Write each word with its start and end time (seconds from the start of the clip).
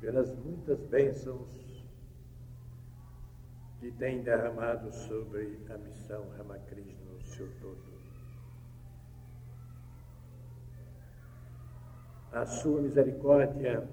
pelas 0.00 0.34
muitas 0.36 0.80
bênçãos 0.84 1.68
que 3.80 3.90
tem 3.92 4.22
derramado 4.22 4.92
sobre 4.92 5.58
a 5.70 5.78
missão 5.78 6.28
Ramakrishna 6.36 7.12
no 7.12 7.22
seu 7.22 7.48
todo. 7.60 7.98
A 12.32 12.44
sua 12.44 12.82
misericórdia 12.82 13.88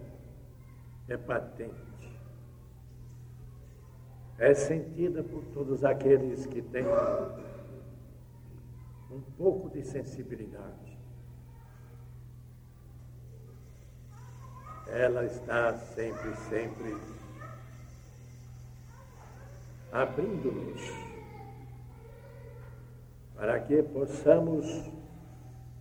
é 1.08 1.18
patente, 1.18 2.20
é 4.38 4.54
sentida 4.54 5.24
por 5.24 5.44
todos 5.54 5.86
aqueles 5.86 6.46
que 6.46 6.62
têm 6.62 6.86
um 9.10 9.22
pouco 9.38 9.70
de 9.70 9.84
sensibilidade. 9.84 10.85
Ela 14.88 15.26
está 15.26 15.74
sempre, 15.74 16.36
sempre 16.50 16.98
abrindo-nos 19.92 20.82
para 23.36 23.60
que 23.62 23.82
possamos 23.84 24.66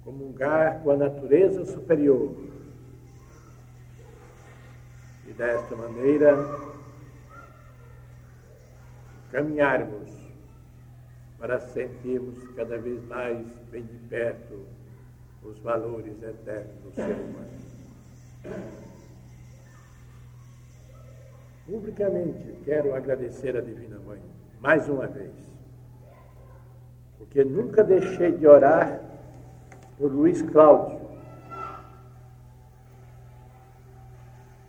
comungar 0.04 0.82
com 0.82 0.90
a 0.90 0.96
natureza 0.96 1.64
superior 1.64 2.34
e 5.26 5.32
desta 5.32 5.74
maneira 5.76 6.36
caminharmos 9.32 10.10
para 11.38 11.58
sentirmos 11.60 12.38
cada 12.54 12.78
vez 12.78 13.02
mais 13.06 13.46
bem 13.70 13.82
de 13.82 13.98
perto 14.08 14.66
os 15.42 15.58
valores 15.58 16.22
eternos 16.22 16.82
do 16.82 16.94
ser 16.94 17.14
humano. 17.16 18.93
Publicamente 21.66 22.58
quero 22.62 22.94
agradecer 22.94 23.56
a 23.56 23.60
Divina 23.62 23.98
Mãe 24.00 24.20
mais 24.60 24.86
uma 24.86 25.06
vez, 25.06 25.32
porque 27.16 27.42
nunca 27.42 27.82
deixei 27.82 28.32
de 28.32 28.46
orar 28.46 29.00
por 29.96 30.12
Luiz 30.12 30.42
Cláudio, 30.42 31.00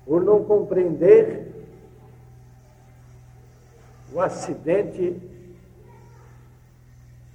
por 0.05 0.23
não 0.23 0.45
compreender 0.45 1.53
o 4.13 4.21
acidente 4.21 5.19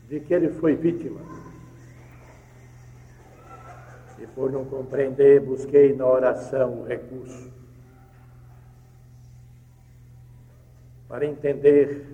de 0.09 0.21
que 0.21 0.33
ele 0.33 0.49
foi 0.49 0.75
vítima. 0.75 1.21
E 4.19 4.27
por 4.29 4.51
não 4.51 4.65
compreender, 4.65 5.41
busquei 5.41 5.95
na 5.95 6.07
oração 6.07 6.81
o 6.81 6.87
recurso 6.87 7.50
para 11.11 11.27
entender 11.27 12.07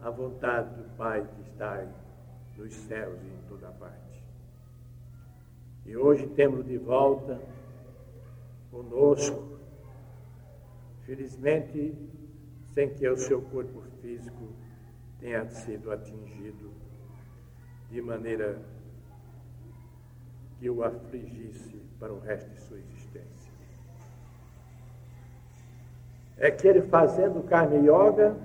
a 0.00 0.08
vontade 0.10 0.76
do 0.76 0.88
Pai 0.96 1.26
que 1.26 1.50
está 1.50 1.84
nos 2.56 2.72
céus 2.72 3.18
e 3.20 3.26
em 3.26 3.48
toda 3.48 3.68
parte. 3.72 4.24
E 5.84 5.96
hoje 5.96 6.28
temos 6.28 6.64
de 6.64 6.78
volta 6.78 7.40
conosco, 8.70 9.58
felizmente, 11.04 11.98
sem 12.74 12.94
que 12.94 13.08
o 13.08 13.16
seu 13.16 13.42
corpo 13.42 13.82
físico 14.00 14.52
tenha 15.18 15.44
sido 15.48 15.90
atingido 15.90 16.70
de 17.90 18.00
maneira 18.00 18.62
que 20.60 20.70
o 20.70 20.84
afligisse 20.84 21.76
para 21.98 22.12
o 22.12 22.20
resto 22.20 22.48
de 22.50 22.60
sua 22.60 22.78
existência. 22.78 23.47
É 26.38 26.50
que 26.50 26.66
ele 26.66 26.82
fazendo 26.82 27.42
carne 27.48 27.88
yoga, 27.88 28.36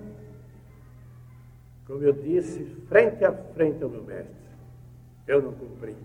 como 1.86 2.03
eu 2.03 2.13
disse, 2.13 2.63
frente 2.88 3.23
a 3.23 3.31
frente 3.31 3.84
ao 3.84 3.90
meu 3.90 4.03
mestre, 4.03 4.34
eu 5.28 5.41
não 5.41 5.53
compreendia. 5.53 6.03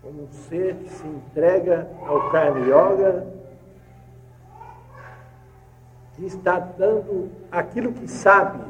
Como 0.00 0.22
um 0.22 0.32
ser 0.32 0.76
que 0.76 0.88
se 0.88 1.06
entrega 1.06 1.88
ao 2.06 2.30
carne 2.30 2.68
yoga, 2.68 3.26
que 6.14 6.24
está 6.24 6.58
dando 6.58 7.30
aquilo 7.50 7.92
que 7.92 8.08
sabe, 8.08 8.64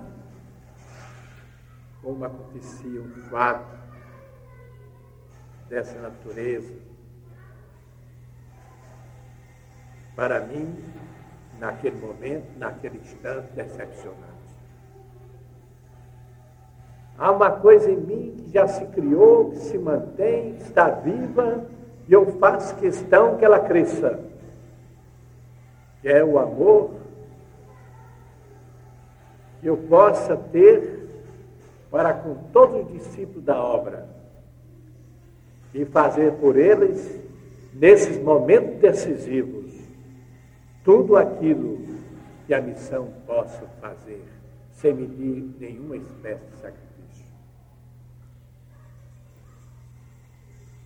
como 2.02 2.24
acontecia 2.24 3.00
um 3.00 3.10
fato 3.30 3.78
dessa 5.68 5.98
natureza. 6.00 6.74
Para 10.14 10.40
mim, 10.40 10.76
naquele 11.62 11.96
momento, 11.96 12.58
naquele 12.58 12.98
instante, 12.98 13.52
decepcionante. 13.54 14.18
Há 17.16 17.30
uma 17.30 17.52
coisa 17.52 17.88
em 17.88 17.98
mim 17.98 18.34
que 18.36 18.50
já 18.52 18.66
se 18.66 18.84
criou, 18.86 19.50
que 19.50 19.58
se 19.58 19.78
mantém, 19.78 20.54
que 20.54 20.62
está 20.64 20.90
viva, 20.90 21.64
e 22.08 22.12
eu 22.12 22.26
faço 22.40 22.74
questão 22.78 23.36
que 23.36 23.44
ela 23.44 23.60
cresça. 23.60 24.18
Que 26.00 26.08
é 26.08 26.24
o 26.24 26.36
amor 26.36 26.94
que 29.60 29.68
eu 29.68 29.76
possa 29.76 30.36
ter 30.36 31.08
para 31.92 32.12
com 32.12 32.34
todos 32.52 32.86
os 32.86 32.92
discípulos 32.92 33.44
da 33.44 33.62
obra 33.62 34.08
e 35.72 35.84
fazer 35.84 36.32
por 36.32 36.56
eles, 36.56 37.20
nesses 37.72 38.20
momentos 38.20 38.80
decisivos, 38.80 39.61
tudo 40.84 41.16
aquilo 41.16 41.78
que 42.46 42.54
a 42.54 42.60
missão 42.60 43.12
possa 43.26 43.66
fazer, 43.80 44.24
sem 44.72 44.92
medir 44.94 45.54
nenhuma 45.58 45.96
espécie 45.96 46.44
de 46.44 46.56
sacrifício. 46.56 47.26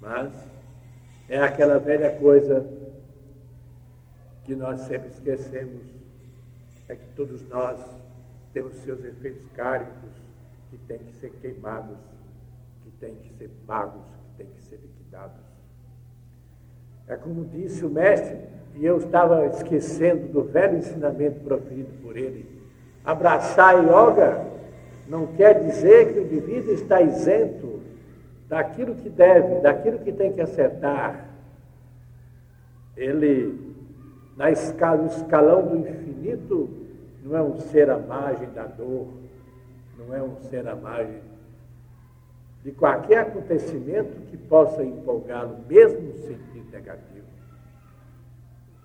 Mas 0.01 0.33
é 1.29 1.39
aquela 1.39 1.79
velha 1.79 2.11
coisa 2.19 2.67
que 4.45 4.55
nós 4.55 4.83
sempre 4.83 5.09
esquecemos, 5.09 5.83
é 6.89 6.95
que 6.95 7.07
todos 7.17 7.43
nós 7.49 7.81
temos 8.53 8.75
seus 8.77 9.05
efeitos 9.05 9.45
cáricos 9.55 10.13
que 10.71 10.79
têm 10.79 10.99
que 10.99 11.13
ser 11.15 11.31
queimados, 11.41 11.99
que 12.85 12.91
têm 12.93 13.15
que 13.17 13.33
ser 13.35 13.51
pagos, 13.67 14.05
que 14.07 14.45
têm 14.45 14.47
que 14.47 14.63
ser 14.63 14.77
liquidados. 14.77 15.45
É 17.09 17.17
como 17.17 17.45
disse 17.45 17.85
o 17.85 17.91
mestre, 17.91 18.39
e 18.77 18.85
eu 18.85 18.99
estava 18.99 19.47
esquecendo 19.47 20.29
do 20.29 20.43
velho 20.43 20.79
ensinamento 20.79 21.41
proferido 21.41 21.91
por 22.03 22.17
ele. 22.17 22.47
Abraçar 23.05 23.83
yoga 23.83 24.47
não 25.09 25.27
quer 25.29 25.65
dizer 25.65 26.13
que 26.13 26.19
o 26.19 26.23
indivíduo 26.23 26.75
está 26.75 27.01
isento 27.01 27.81
daquilo 28.49 28.95
que 28.95 29.09
deve, 29.09 29.61
daquilo 29.61 29.99
que 30.01 30.13
tem 30.13 30.33
que 30.33 30.41
acertar. 30.41 31.31
Ele, 32.97 33.75
na 34.37 34.51
escala, 34.51 35.03
no 35.03 35.09
escalão 35.09 35.67
do 35.67 35.77
infinito, 35.77 36.69
não 37.23 37.37
é 37.37 37.43
um 37.43 37.57
ser 37.57 37.91
à 37.91 37.99
margem 37.99 38.49
da 38.51 38.67
dor, 38.67 39.09
não 39.99 40.15
é 40.15 40.23
um 40.23 40.37
ser 40.43 40.69
à 40.69 40.77
margem 40.77 41.21
de 42.63 42.73
qualquer 42.73 43.19
acontecimento 43.19 44.21
que 44.29 44.37
possa 44.37 44.83
empolgá-lo, 44.83 45.57
mesmo 45.69 46.01
no 46.01 46.73
negativo. 46.73 47.36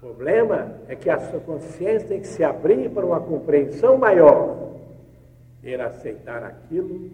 O 0.02 0.08
problema 0.08 0.78
é 0.88 0.96
que 0.96 1.12
a 1.12 1.20
sua 1.30 1.40
consciência 1.42 2.08
tem 2.08 2.22
que 2.22 2.28
se 2.28 2.44
abrir 2.44 2.90
para 2.90 3.06
uma 3.06 3.20
compreensão 3.20 4.00
maior, 4.00 4.72
ele 5.62 5.80
aceitar 5.80 6.44
aquilo 6.44 7.12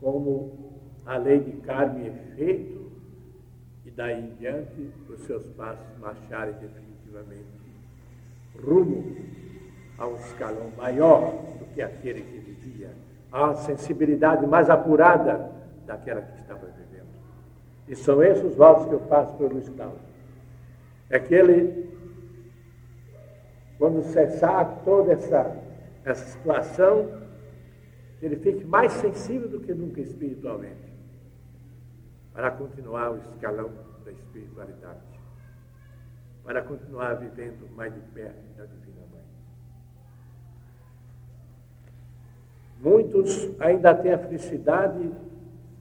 como 0.00 0.80
a 1.04 1.18
lei 1.18 1.40
de 1.40 1.52
karma 1.58 2.00
e 2.00 2.06
efeito, 2.08 2.90
e 3.84 3.90
daí 3.90 4.18
em 4.18 4.34
diante 4.36 4.90
os 5.10 5.20
seus 5.26 5.46
passos 5.48 5.84
marcharem 6.00 6.54
definitivamente 6.54 7.44
rumo 8.64 9.04
a 9.98 10.06
um 10.06 10.14
escalão 10.14 10.70
maior 10.74 11.32
do 11.58 11.66
que 11.74 11.82
aquele 11.82 12.22
que 12.22 12.38
vivia, 12.38 12.92
uma 13.30 13.56
sensibilidade 13.56 14.46
mais 14.46 14.70
apurada 14.70 15.52
daquela 15.84 16.22
que 16.22 16.40
estava 16.40 16.64
vivendo. 16.64 17.12
E 17.86 17.94
são 17.94 18.22
esses 18.22 18.42
os 18.42 18.54
votos 18.54 18.86
que 18.86 18.94
eu 18.94 19.00
faço 19.00 19.34
para 19.34 19.46
o 19.46 19.50
Luiz 19.50 19.68
Cláudio 19.68 20.03
é 21.10 21.18
que 21.18 21.34
ele, 21.34 21.90
quando 23.78 24.02
cessar 24.02 24.82
toda 24.84 25.12
essa, 25.12 25.56
essa 26.04 26.24
situação, 26.26 27.22
ele 28.20 28.36
fique 28.36 28.64
mais 28.64 28.92
sensível 28.92 29.48
do 29.48 29.60
que 29.60 29.74
nunca 29.74 30.00
espiritualmente, 30.00 30.92
para 32.32 32.50
continuar 32.50 33.12
o 33.12 33.18
escalão 33.18 33.70
da 34.04 34.12
espiritualidade, 34.12 35.00
para 36.42 36.62
continuar 36.62 37.14
vivendo 37.14 37.68
mais 37.74 37.94
de 37.94 38.00
perto 38.00 38.42
da 38.56 38.64
Divina 38.64 39.02
Mãe. 39.12 39.24
Muitos 42.80 43.50
ainda 43.60 43.94
têm 43.94 44.12
a 44.12 44.18
felicidade 44.18 45.10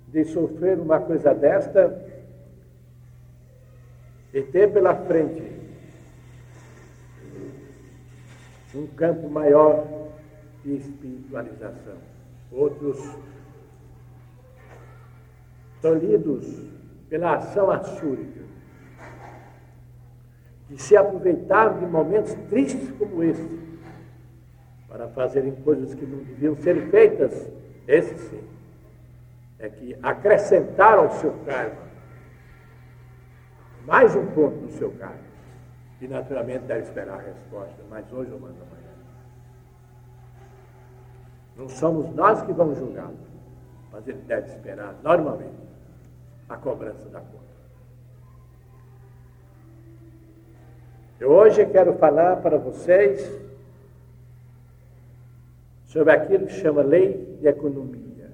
de 0.10 0.26
sofrer 0.26 0.80
uma 0.80 1.00
coisa 1.00 1.34
desta 1.34 2.13
e 4.34 4.42
ter 4.42 4.72
pela 4.74 4.96
frente 4.96 5.44
um 8.74 8.88
campo 8.88 9.30
maior 9.30 10.10
de 10.64 10.78
espiritualização. 10.78 11.98
Outros 12.52 13.00
tolhidos 15.82 16.48
pela 17.10 17.36
ação 17.36 17.70
assúrica, 17.70 18.42
que 20.68 20.82
se 20.82 20.98
aproveitaram 20.98 21.80
de 21.80 21.86
momentos 21.86 22.34
tristes 22.50 22.90
como 22.98 23.22
este, 23.22 23.60
para 24.88 25.08
fazerem 25.10 25.54
coisas 25.58 25.94
que 25.94 26.06
não 26.06 26.20
deviam 26.20 26.56
ser 26.56 26.90
feitas, 26.90 27.48
esse 27.88 28.16
sim, 28.30 28.42
é 29.60 29.70
que 29.70 29.96
acrescentaram 30.02 31.04
ao 31.04 31.12
seu 31.12 31.34
karma 31.46 31.83
mais 33.86 34.16
um 34.16 34.26
ponto 34.28 34.56
no 34.58 34.72
seu 34.72 34.92
cargo. 34.94 35.24
E 36.02 36.08
naturalmente 36.08 36.66
deve 36.66 36.82
esperar 36.82 37.20
a 37.20 37.22
resposta, 37.22 37.82
mas 37.90 38.12
hoje 38.12 38.32
ou 38.32 38.40
mais 38.40 38.56
amanhã. 38.56 38.84
Não 41.56 41.70
somos 41.70 42.14
nós 42.14 42.42
que 42.42 42.52
vamos 42.52 42.78
julgá-lo, 42.78 43.18
mas 43.92 44.08
ele 44.08 44.22
deve 44.22 44.48
esperar 44.48 44.96
normalmente 45.04 45.54
a 46.50 46.58
cobrança 46.58 47.08
da 47.10 47.20
conta. 47.20 47.44
Eu 51.20 51.32
hoje 51.32 51.66
quero 51.68 51.94
falar 51.94 52.38
para 52.38 52.58
vocês 52.58 53.32
sobre 55.86 56.12
aquilo 56.12 56.48
que 56.48 56.54
chama 56.54 56.82
lei 56.82 57.38
de 57.40 57.48
economia, 57.48 58.32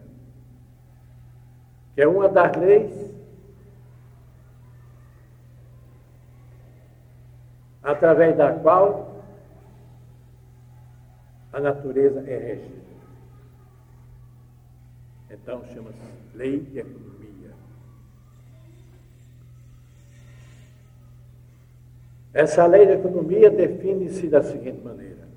que 1.93 2.01
é 2.01 2.07
uma 2.07 2.27
das 2.29 2.55
leis 2.55 3.08
através 7.89 8.37
da 8.37 8.53
qual 8.53 9.23
a 11.51 11.59
natureza 11.59 12.23
é 12.27 12.37
regida. 12.37 12.89
Então 15.31 15.63
chama-se 15.65 15.97
lei 16.35 16.59
de 16.59 16.79
economia. 16.79 17.51
Essa 22.31 22.67
lei 22.67 22.85
de 22.85 22.91
economia 22.93 23.49
define-se 23.49 24.27
da 24.27 24.43
seguinte 24.43 24.83
maneira: 24.83 25.27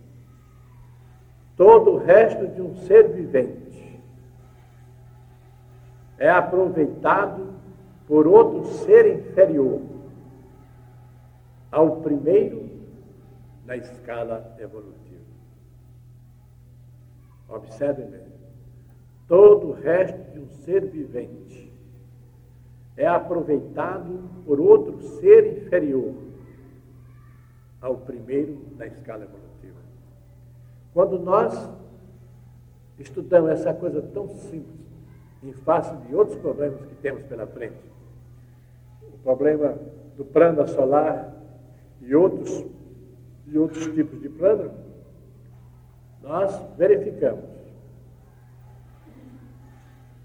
todo 1.57 1.93
o 1.93 1.99
resto 1.99 2.47
de 2.49 2.61
um 2.61 2.77
ser 2.77 3.09
vivente 3.09 3.99
é 6.19 6.29
aproveitado 6.29 7.55
por 8.07 8.27
outro 8.27 8.67
ser 8.85 9.07
inferior 9.15 9.92
ao 11.73 12.03
primeiro 12.03 12.69
na 13.65 13.77
escala 13.77 14.55
evolutiva. 14.59 15.23
Observe 17.49 18.03
bem. 18.03 18.27
Todo 19.27 19.69
o 19.69 19.73
resto 19.73 20.31
de 20.33 20.41
um 20.41 20.47
ser 20.47 20.85
vivente 20.87 21.73
é 22.97 23.07
aproveitado 23.07 24.29
por 24.45 24.61
outro 24.61 25.01
ser 25.19 25.65
inferior 25.65 26.15
ao 27.81 27.97
primeiro 27.97 28.61
na 28.77 28.87
escala 28.87 29.25
evolutiva. 29.25 29.81
Quando 30.93 31.19
nós 31.19 31.71
estudamos 32.99 33.51
essa 33.51 33.73
coisa 33.73 34.03
tão 34.03 34.29
simples, 34.29 34.83
em 35.43 35.53
face 35.53 35.95
de 36.07 36.15
outros 36.15 36.39
problemas 36.39 36.85
que 36.85 36.95
temos 36.97 37.25
pela 37.25 37.47
frente, 37.47 37.91
o 39.03 39.19
problema 39.19 39.77
do 40.17 40.25
plano 40.25 40.67
solar, 40.69 41.42
e 42.03 42.15
outros, 42.15 42.67
e 43.47 43.59
outros 43.59 43.87
tipos 43.95 44.21
de 44.21 44.29
plano, 44.29 44.71
nós 46.21 46.61
verificamos 46.77 47.53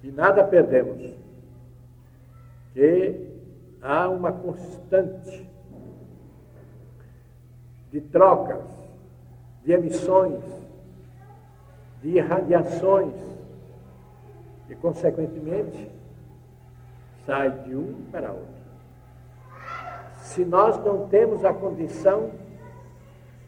e 0.03 0.11
nada 0.11 0.43
perdemos, 0.43 1.13
que 2.73 3.27
há 3.81 4.07
uma 4.07 4.31
constante 4.31 5.49
de 7.91 8.01
trocas, 8.01 8.63
de 9.63 9.71
emissões, 9.73 10.43
de 12.01 12.09
irradiações, 12.09 13.15
e, 14.69 14.75
consequentemente, 14.75 15.91
sai 17.25 17.49
de 17.63 17.75
um 17.75 18.05
para 18.11 18.31
outro 18.31 18.56
se 20.27 20.43
nós 20.43 20.77
não 20.83 21.07
temos 21.07 21.45
a 21.45 21.53
condição 21.53 22.31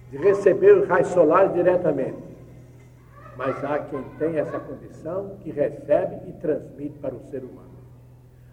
de 0.10 0.18
receber 0.18 0.78
o 0.78 0.86
raio 0.86 1.06
solar 1.06 1.52
diretamente. 1.52 2.18
Mas 3.36 3.64
há 3.64 3.80
quem 3.80 4.02
tem 4.18 4.38
essa 4.38 4.60
condição 4.60 5.38
que 5.42 5.52
recebe 5.52 6.30
e 6.30 6.34
transmite 6.34 6.98
para 7.00 7.14
o 7.14 7.20
ser 7.30 7.44
humano. 7.44 7.70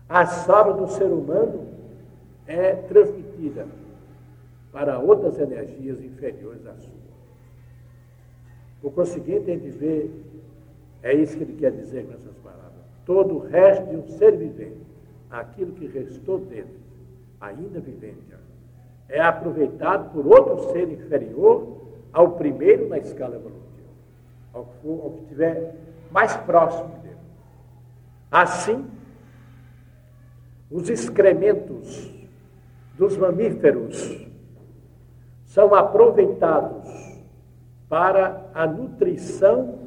A 0.08 0.26
sobra 0.26 0.74
do 0.74 0.88
ser 0.88 1.06
humano 1.06 1.68
é 2.46 2.74
transmitida 2.74 3.66
para 4.72 4.98
outras 4.98 5.38
energias 5.38 6.00
inferiores 6.02 6.66
à 6.66 6.74
sua. 6.74 6.92
Por 8.82 8.92
conseguinte, 8.92 9.50
a 9.50 9.54
gente 9.54 9.70
vê, 9.70 10.10
é 11.02 11.14
isso 11.14 11.36
que 11.36 11.44
ele 11.44 11.56
quer 11.56 11.72
dizer 11.72 12.06
com 12.06 12.12
essas 12.12 12.36
palavras. 12.38 12.72
Todo 13.04 13.36
o 13.36 13.38
resto 13.38 13.86
de 13.86 13.96
um 13.96 14.06
ser 14.18 14.36
vivente, 14.36 14.84
aquilo 15.30 15.72
que 15.72 15.86
restou 15.86 16.38
dele, 16.38 16.85
ainda 17.40 17.80
vivente, 17.80 18.34
é 19.08 19.20
aproveitado 19.20 20.12
por 20.12 20.26
outro 20.26 20.72
ser 20.72 20.90
inferior 20.90 21.76
ao 22.12 22.32
primeiro 22.32 22.88
na 22.88 22.98
escala 22.98 23.36
evolutiva, 23.36 23.90
ao 24.52 24.64
que, 24.64 24.76
for, 24.78 25.04
ao 25.04 25.10
que 25.10 25.22
estiver 25.22 25.74
mais 26.10 26.36
próximo 26.38 26.88
dele. 27.02 27.16
Assim, 28.30 28.86
os 30.70 30.88
excrementos 30.88 32.12
dos 32.96 33.16
mamíferos 33.16 34.26
são 35.44 35.74
aproveitados 35.74 36.88
para 37.88 38.50
a 38.52 38.66
nutrição 38.66 39.78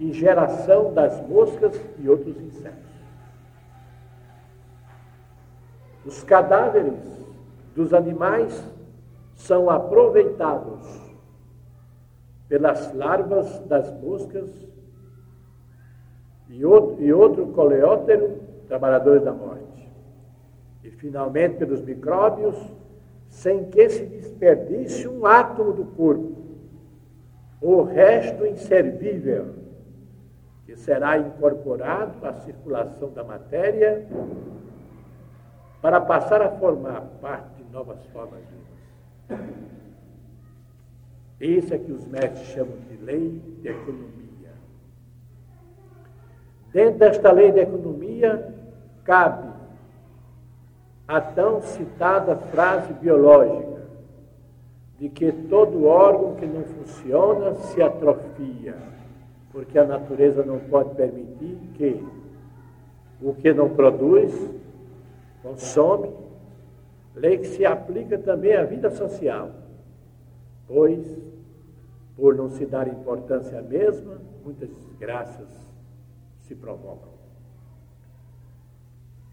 e 0.00 0.12
geração 0.12 0.92
das 0.92 1.20
moscas 1.28 1.80
e 1.98 2.08
outros 2.08 2.36
insetos. 2.40 2.93
Os 6.06 6.22
cadáveres 6.22 7.00
dos 7.74 7.94
animais 7.94 8.62
são 9.34 9.70
aproveitados 9.70 11.04
pelas 12.48 12.92
larvas 12.94 13.58
das 13.66 13.90
moscas 14.00 14.50
e 16.48 16.64
outro, 16.64 17.02
e 17.02 17.12
outro 17.12 17.46
coleóptero, 17.48 18.38
trabalhadores 18.68 19.22
da 19.22 19.32
morte. 19.32 19.90
E 20.82 20.90
finalmente 20.90 21.56
pelos 21.56 21.80
micróbios, 21.80 22.56
sem 23.28 23.64
que 23.64 23.88
se 23.88 24.04
desperdice 24.04 25.08
um 25.08 25.26
átomo 25.26 25.72
do 25.72 25.84
corpo, 25.86 26.34
o 27.60 27.82
resto 27.82 28.46
inservível, 28.46 29.54
que 30.66 30.76
será 30.76 31.18
incorporado 31.18 32.24
à 32.26 32.34
circulação 32.34 33.10
da 33.10 33.24
matéria 33.24 34.06
para 35.84 36.00
passar 36.00 36.40
a 36.40 36.48
formar 36.48 37.02
parte 37.20 37.62
de 37.62 37.70
novas 37.70 37.98
formas 38.06 38.40
vivas. 39.28 39.44
Isso 41.38 41.74
é 41.74 41.78
que 41.78 41.92
os 41.92 42.06
mestres 42.06 42.48
chamam 42.54 42.78
de 42.88 42.96
lei 43.04 43.42
de 43.60 43.68
economia. 43.68 44.52
Dentro 46.72 47.00
desta 47.00 47.30
lei 47.30 47.52
de 47.52 47.60
economia, 47.60 48.54
cabe 49.04 49.52
a 51.06 51.20
tão 51.20 51.60
citada 51.60 52.34
frase 52.34 52.94
biológica 52.94 53.82
de 54.98 55.10
que 55.10 55.32
todo 55.50 55.84
órgão 55.84 56.34
que 56.36 56.46
não 56.46 56.62
funciona 56.62 57.56
se 57.56 57.82
atrofia, 57.82 58.74
porque 59.52 59.78
a 59.78 59.84
natureza 59.84 60.42
não 60.46 60.60
pode 60.60 60.94
permitir 60.94 61.58
que 61.74 62.02
o 63.20 63.34
que 63.34 63.52
não 63.52 63.68
produz 63.68 64.32
consome, 65.44 66.10
lei 67.14 67.36
que 67.36 67.46
se 67.48 67.66
aplica 67.66 68.18
também 68.18 68.56
à 68.56 68.64
vida 68.64 68.90
social, 68.90 69.54
pois, 70.66 71.06
por 72.16 72.34
não 72.34 72.48
se 72.48 72.64
dar 72.64 72.88
importância 72.88 73.58
à 73.58 73.62
mesma, 73.62 74.18
muitas 74.42 74.70
desgraças 74.70 75.48
se 76.40 76.54
provocam. 76.54 77.12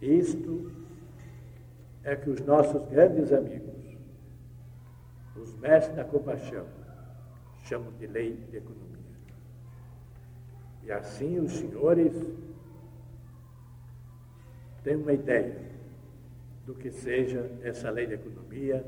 Isto 0.01 0.69
é 2.03 2.13
que 2.13 2.29
os 2.29 2.41
nossos 2.41 2.85
grandes 2.89 3.31
amigos, 3.31 3.97
os 5.37 5.55
mestres 5.59 5.95
da 5.95 6.03
compaixão, 6.03 6.65
chamam 7.63 7.91
de 7.93 8.05
lei 8.05 8.33
de 8.33 8.57
economia. 8.57 8.89
E 10.83 10.91
assim 10.91 11.39
os 11.39 11.53
senhores 11.53 12.13
têm 14.83 14.97
uma 14.97 15.13
ideia 15.13 15.70
do 16.65 16.75
que 16.75 16.91
seja 16.91 17.49
essa 17.63 17.89
lei 17.89 18.07
de 18.07 18.13
economia 18.13 18.85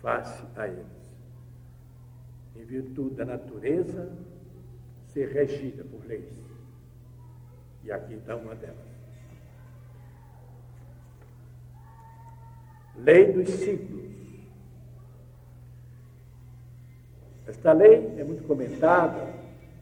face 0.00 0.44
a 0.56 0.68
eles. 0.68 0.86
Em 2.56 2.64
virtude 2.64 3.16
da 3.16 3.24
natureza 3.24 4.10
ser 5.08 5.28
regida 5.28 5.84
por 5.84 6.04
leis. 6.06 6.32
E 7.84 7.90
aqui 7.90 8.14
está 8.14 8.36
uma 8.36 8.54
delas. 8.54 8.76
Lei 12.96 13.32
dos 13.32 13.48
ciclos. 13.48 14.08
Esta 17.46 17.72
lei 17.72 18.14
é 18.18 18.24
muito 18.24 18.44
comentada 18.44 19.32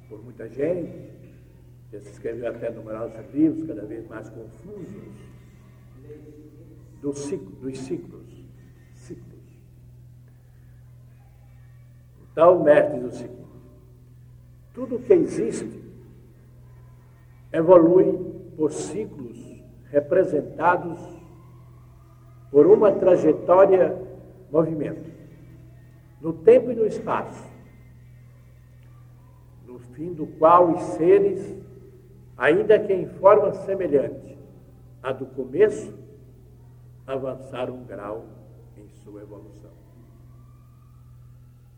por 0.08 0.22
muita 0.22 0.48
gente, 0.48 1.10
já 1.90 2.00
se 2.00 2.10
escreveu 2.10 2.48
até 2.48 2.70
numerosos 2.70 3.16
livros, 3.34 3.66
cada 3.66 3.84
vez 3.84 4.06
mais 4.06 4.28
confusos, 4.28 5.12
do 7.00 7.12
ciclo, 7.12 7.50
dos 7.56 7.78
ciclos. 7.78 8.46
ciclos. 8.94 9.42
Então, 12.30 12.62
mestre 12.62 13.00
do 13.00 13.10
ciclo. 13.12 13.46
Tudo 14.74 14.98
que 14.98 15.12
existe 15.12 15.82
evolui 17.52 18.12
por 18.56 18.72
ciclos 18.72 19.38
representados 19.90 20.98
por 22.50 22.66
uma 22.66 22.92
trajetória 22.92 23.96
movimento, 24.50 25.10
no 26.20 26.32
tempo 26.32 26.70
e 26.70 26.74
no 26.74 26.86
espaço, 26.86 27.44
no 29.66 29.78
fim 29.78 30.12
do 30.12 30.26
qual 30.26 30.72
os 30.72 30.82
seres, 30.94 31.56
ainda 32.36 32.78
que 32.78 32.92
em 32.92 33.06
forma 33.06 33.52
semelhante 33.52 34.38
à 35.02 35.12
do 35.12 35.26
começo, 35.26 35.92
avançaram 37.06 37.74
um 37.74 37.84
grau 37.84 38.24
em 38.76 38.88
sua 38.88 39.22
evolução. 39.22 39.70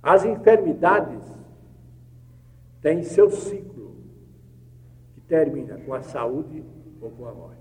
As 0.02 0.24
enfermidades 0.24 1.22
têm 2.80 3.02
seu 3.02 3.30
ciclo, 3.30 3.96
que 5.14 5.20
termina 5.22 5.76
com 5.78 5.92
a 5.92 6.02
saúde 6.02 6.64
ou 7.00 7.10
com 7.10 7.26
a 7.26 7.34
morte. 7.34 7.58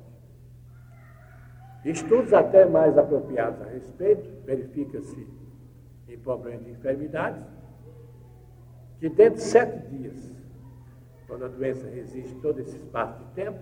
Estudos 1.84 2.34
até 2.34 2.66
mais 2.66 2.98
apropriados 2.98 3.62
a 3.62 3.66
respeito, 3.66 4.30
verifica-se 4.46 5.28
em 6.08 6.18
problemas 6.18 6.66
de 6.66 6.72
enfermidades, 6.72 7.44
que 9.00 9.10
dentro 9.10 9.36
de 9.36 9.42
sete 9.42 9.88
dias, 9.88 10.32
quando 11.28 11.46
a 11.46 11.48
doença 11.48 11.88
resiste 11.88 12.36
todo 12.36 12.60
esse 12.60 12.76
espaço 12.76 13.20
de 13.20 13.26
tempo, 13.32 13.60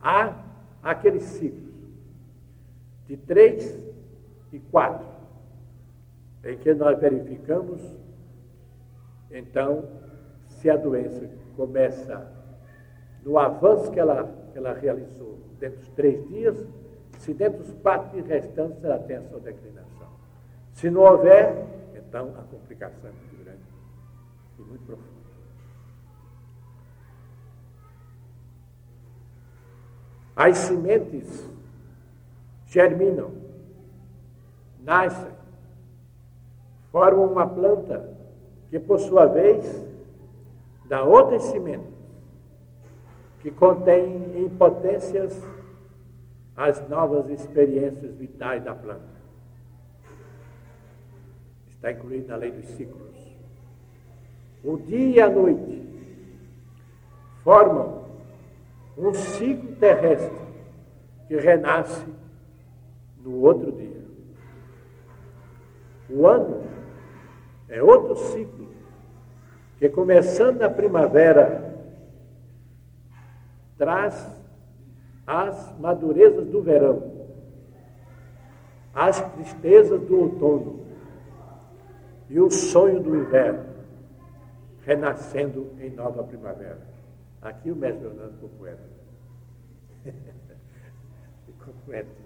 há 0.00 0.44
aqueles 0.82 1.22
ciclos 1.22 1.71
de 3.12 3.18
três 3.18 3.78
e 4.50 4.58
quatro, 4.58 5.06
em 6.42 6.56
que 6.56 6.72
nós 6.72 6.98
verificamos, 6.98 7.82
então, 9.30 9.86
se 10.48 10.70
a 10.70 10.78
doença 10.78 11.28
começa 11.54 12.32
no 13.22 13.38
avanço 13.38 13.90
que 13.90 14.00
ela, 14.00 14.24
que 14.50 14.56
ela 14.56 14.72
realizou 14.72 15.38
dentro 15.60 15.80
dos 15.80 15.90
três 15.90 16.26
dias, 16.28 16.66
se 17.18 17.34
dentro 17.34 17.58
dos 17.58 17.74
quatro 17.82 18.12
dias 18.12 18.26
restantes 18.26 18.82
ela 18.82 18.98
tem 19.00 19.16
a 19.16 19.22
sua 19.24 19.40
declinação. 19.40 20.08
Se 20.72 20.88
não 20.90 21.02
houver, 21.02 21.66
então 21.94 22.34
a 22.38 22.42
complicação 22.44 23.10
é 23.10 23.12
muito 23.12 23.44
grande 23.44 23.60
e 24.58 24.62
muito 24.62 24.86
profunda. 24.86 25.12
As 30.34 30.56
sementes 30.56 31.52
germinam, 32.72 33.30
nascem, 34.80 35.30
formam 36.90 37.30
uma 37.30 37.46
planta 37.46 38.16
que, 38.70 38.80
por 38.80 38.98
sua 38.98 39.26
vez, 39.26 39.86
dá 40.86 41.04
outras 41.04 41.42
sementes 41.44 41.92
que 43.40 43.50
contêm 43.50 44.38
em 44.38 44.48
potências 44.48 45.38
as 46.56 46.88
novas 46.88 47.28
experiências 47.28 48.14
vitais 48.14 48.64
da 48.64 48.74
planta. 48.74 49.12
Está 51.68 51.92
incluído 51.92 52.28
na 52.28 52.36
lei 52.36 52.52
dos 52.52 52.66
ciclos. 52.68 53.36
O 54.64 54.78
dia 54.78 55.16
e 55.16 55.20
a 55.20 55.28
noite 55.28 55.82
formam 57.42 58.06
um 58.96 59.12
ciclo 59.12 59.76
terrestre 59.76 60.40
que 61.28 61.36
renasce 61.36 62.21
no 63.22 63.40
outro 63.40 63.72
dia. 63.72 64.02
O 66.10 66.26
ano 66.26 66.62
é 67.68 67.82
outro 67.82 68.16
ciclo 68.16 68.68
que, 69.78 69.88
começando 69.88 70.58
na 70.58 70.68
primavera, 70.68 71.72
traz 73.78 74.30
as 75.26 75.78
madurezas 75.78 76.46
do 76.48 76.60
verão, 76.62 77.28
as 78.94 79.20
tristezas 79.32 80.00
do 80.02 80.20
outono 80.20 80.86
e 82.28 82.38
o 82.40 82.50
sonho 82.50 83.00
do 83.00 83.16
inverno, 83.16 83.64
renascendo 84.84 85.72
em 85.80 85.90
nova 85.90 86.22
primavera. 86.24 86.80
Aqui 87.40 87.70
o 87.70 87.76
mestre 87.76 88.06
Leonardo 88.06 88.34
ficou 88.34 88.48
poeta. 88.50 88.82
ficou 91.46 91.74
poeta. 91.86 92.21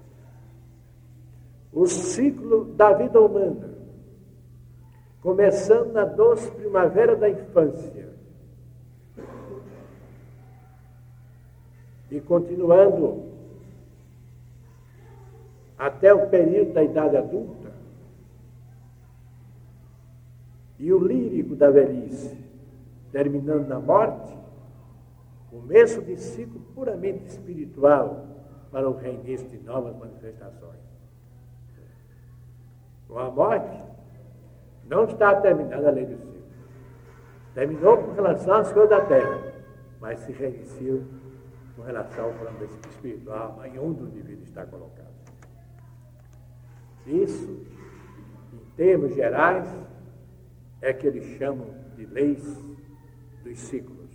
O 1.72 1.86
ciclo 1.86 2.64
da 2.74 2.92
vida 2.94 3.20
humana, 3.20 3.70
começando 5.20 5.92
na 5.92 6.04
doce 6.04 6.50
primavera 6.52 7.14
da 7.14 7.28
infância, 7.28 8.08
e 12.10 12.20
continuando 12.20 13.24
até 15.76 16.14
o 16.14 16.28
período 16.28 16.72
da 16.72 16.82
idade 16.82 17.16
adulta, 17.16 17.72
e 20.78 20.92
o 20.92 20.98
lírico 20.98 21.54
da 21.54 21.70
velhice, 21.70 22.36
terminando 23.10 23.66
na 23.66 23.80
morte, 23.80 24.36
começo 25.50 26.02
de 26.02 26.16
ciclo 26.16 26.60
puramente 26.74 27.26
espiritual 27.26 28.26
para 28.70 28.88
o 28.88 28.96
reinício 28.96 29.48
de 29.48 29.58
novas 29.58 29.96
manifestações. 29.96 30.95
Com 33.08 33.18
a 33.18 33.30
morte, 33.30 33.82
não 34.84 35.04
está 35.04 35.40
terminada 35.40 35.88
a 35.88 35.90
lei 35.90 36.06
do 36.06 36.16
ciclo. 36.16 36.42
Terminou 37.54 37.98
com 37.98 38.12
relação 38.12 38.54
às 38.54 38.72
coisas 38.72 38.90
da 38.90 39.00
terra, 39.04 39.52
mas 40.00 40.20
se 40.20 40.32
reiniciou 40.32 41.02
com 41.74 41.82
relação 41.82 42.26
ao 42.26 42.32
plano 42.32 42.58
espiritual, 42.90 43.60
em 43.64 43.78
onde 43.78 44.02
o 44.02 44.08
indivíduo 44.08 44.44
está 44.44 44.66
colocado. 44.66 45.14
Isso, 47.06 47.64
em 48.52 48.70
termos 48.76 49.14
gerais, 49.14 49.68
é 50.80 50.92
que 50.92 51.06
eles 51.06 51.38
chamam 51.38 51.68
de 51.96 52.04
leis 52.06 52.44
dos 53.42 53.58
ciclos. 53.58 54.10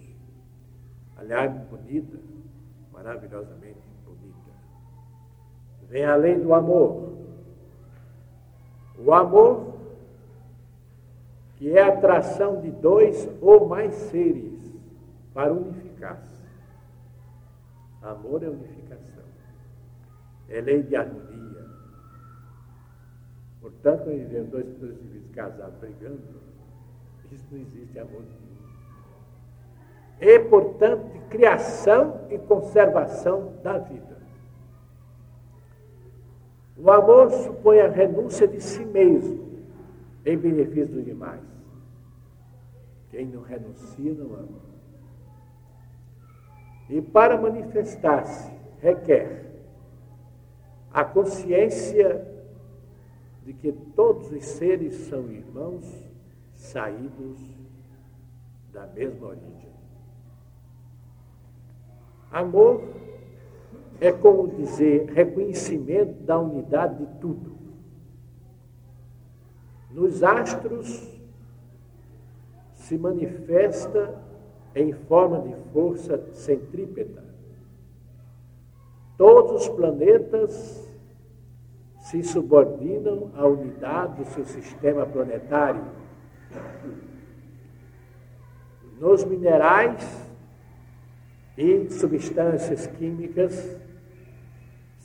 Aliás, 1.16 1.52
bonita, 1.70 2.18
maravilhosamente 2.92 3.80
bonita. 4.06 4.52
Vem 5.88 6.06
a 6.06 6.16
lei 6.16 6.40
do 6.40 6.54
amor. 6.54 7.11
O 9.04 9.14
amor, 9.14 9.74
que 11.56 11.76
é 11.76 11.82
a 11.82 11.88
atração 11.88 12.62
de 12.62 12.72
dois 12.72 13.28
ou 13.42 13.68
mais 13.68 13.94
seres 13.94 14.60
para 15.34 15.52
unificar-se. 15.52 16.42
Amor 18.02 18.44
é 18.44 18.50
unificação. 18.50 19.24
É 20.50 20.62
lei 20.62 20.84
de 20.84 20.96
harmonia. 20.96 21.66
Portanto, 23.62 24.04
quando 24.04 24.50
dois, 24.50 24.66
dois 24.78 24.96
indivíduos 25.00 25.32
casados 25.34 25.80
brigando, 25.80 26.22
isso 27.32 27.46
não 27.52 27.60
existe 27.60 27.98
amor 27.98 28.22
nenhum. 28.22 28.52
É, 30.20 30.38
portanto, 30.38 31.12
de 31.14 31.20
criação 31.30 32.28
e 32.30 32.38
conservação 32.38 33.54
da 33.64 33.78
vida. 33.78 34.11
O 36.82 36.90
amor 36.90 37.30
supõe 37.30 37.80
a 37.80 37.88
renúncia 37.88 38.48
de 38.48 38.60
si 38.60 38.84
mesmo 38.84 39.62
em 40.26 40.36
benefício 40.36 40.96
dos 40.96 41.06
demais. 41.06 41.42
Quem 43.12 43.28
não 43.28 43.44
renuncia 43.44 44.14
não 44.16 44.34
ama. 44.34 44.60
E 46.90 47.00
para 47.00 47.40
manifestar-se, 47.40 48.52
requer 48.80 49.46
a 50.92 51.06
consciência 51.06 52.28
de 53.46 53.54
que 53.54 53.72
todos 53.72 54.32
os 54.32 54.44
seres 54.44 54.96
são 55.08 55.32
irmãos 55.32 55.86
saídos 56.56 57.40
da 58.74 58.88
mesma 58.88 59.28
origem. 59.28 59.72
Amor 62.32 62.82
é 64.02 64.12
como 64.12 64.48
dizer 64.48 65.12
reconhecimento 65.12 66.24
da 66.24 66.40
unidade 66.40 67.06
de 67.06 67.20
tudo. 67.20 67.56
Nos 69.92 70.24
astros 70.24 71.08
se 72.74 72.98
manifesta 72.98 74.20
em 74.74 74.92
forma 74.92 75.42
de 75.42 75.54
força 75.72 76.18
centrípeta. 76.32 77.24
Todos 79.20 79.62
os 79.62 79.70
planetas 79.70 80.90
se 82.00 82.24
subordinam 82.24 83.32
à 83.36 83.46
unidade 83.46 84.16
do 84.16 84.26
seu 84.26 84.46
sistema 84.46 85.06
planetário. 85.06 85.86
Nos 89.00 89.24
minerais 89.24 90.28
e 91.56 91.88
substâncias 91.92 92.88
químicas 92.88 93.80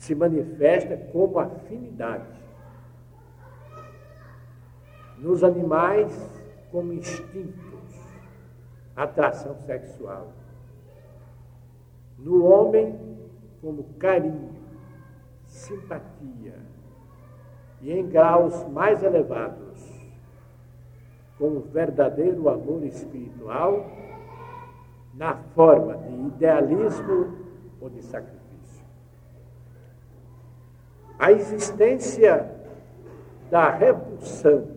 se 0.07 0.15
manifesta 0.15 0.95
como 1.11 1.37
afinidade. 1.37 2.23
Nos 5.17 5.43
animais, 5.43 6.09
como 6.71 6.93
instintos, 6.93 8.15
atração 8.95 9.57
sexual. 9.57 10.31
No 12.17 12.45
homem, 12.45 12.97
como 13.61 13.83
carinho, 13.99 14.55
simpatia. 15.45 16.55
E 17.81 17.91
em 17.91 18.07
graus 18.07 18.65
mais 18.69 19.03
elevados, 19.03 20.07
como 21.37 21.59
verdadeiro 21.59 22.47
amor 22.47 22.83
espiritual, 22.83 23.85
na 25.13 25.35
forma 25.53 25.97
de 25.97 26.13
idealismo 26.13 27.35
ou 27.81 27.89
de 27.89 28.01
sacrifício. 28.03 28.36
A 31.19 31.31
existência 31.31 32.51
da 33.49 33.69
repulsão, 33.69 34.67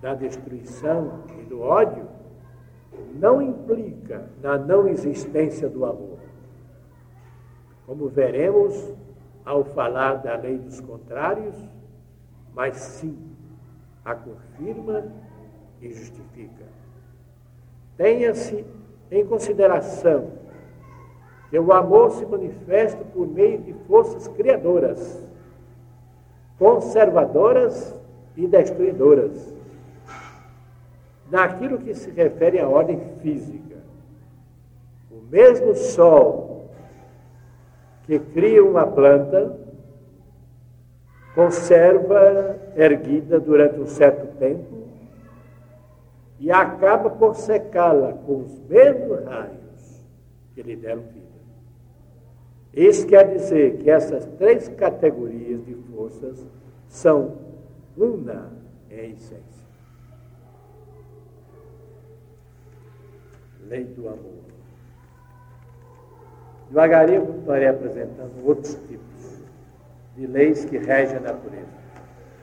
da 0.00 0.14
destruição 0.14 1.24
e 1.40 1.42
do 1.44 1.60
ódio 1.60 2.06
não 3.14 3.42
implica 3.42 4.28
na 4.42 4.56
não 4.56 4.86
existência 4.86 5.68
do 5.68 5.84
amor. 5.84 6.18
Como 7.86 8.08
veremos 8.08 8.94
ao 9.44 9.64
falar 9.64 10.16
da 10.16 10.36
lei 10.36 10.58
dos 10.58 10.80
contrários, 10.80 11.56
mas 12.54 12.76
sim 12.76 13.16
a 14.04 14.14
confirma 14.14 15.06
e 15.80 15.92
justifica. 15.92 16.64
Tenha-se 17.96 18.64
em 19.10 19.26
consideração 19.26 20.32
que 21.50 21.58
o 21.58 21.72
amor 21.72 22.10
se 22.12 22.26
manifesta 22.26 23.04
por 23.04 23.26
meio 23.26 23.58
de 23.58 23.72
forças 23.86 24.26
criadoras, 24.28 25.24
conservadoras 26.58 27.94
e 28.36 28.46
destruidoras. 28.46 29.54
Naquilo 31.30 31.78
que 31.78 31.94
se 31.94 32.10
refere 32.10 32.60
à 32.60 32.68
ordem 32.68 33.00
física, 33.20 33.76
o 35.10 35.20
mesmo 35.30 35.74
sol 35.74 36.70
que 38.04 38.18
cria 38.18 38.64
uma 38.64 38.86
planta 38.86 39.58
conserva 41.34 42.56
erguida 42.76 43.38
durante 43.38 43.78
um 43.78 43.86
certo 43.86 44.38
tempo 44.38 44.86
e 46.38 46.50
acaba 46.50 47.10
por 47.10 47.34
secá-la 47.34 48.12
com 48.12 48.42
os 48.42 48.58
mesmos 48.68 49.24
raios 49.24 50.04
que 50.54 50.62
lhe 50.62 50.76
deram. 50.76 51.02
Isso 52.76 53.06
quer 53.06 53.32
dizer 53.32 53.78
que 53.78 53.88
essas 53.88 54.26
três 54.36 54.68
categorias 54.68 55.64
de 55.64 55.74
forças 55.74 56.46
são 56.86 57.38
una 57.96 58.52
em 58.90 59.12
essência. 59.12 59.66
Lei 63.66 63.84
do 63.84 64.06
amor. 64.06 64.44
Devagarinho 66.68 67.24
eu 67.24 67.38
estarei 67.38 67.68
apresentando 67.68 68.44
outros 68.44 68.74
tipos 68.86 69.40
de 70.14 70.26
leis 70.26 70.66
que 70.66 70.76
regem 70.76 71.16
a 71.16 71.20
natureza. 71.20 71.86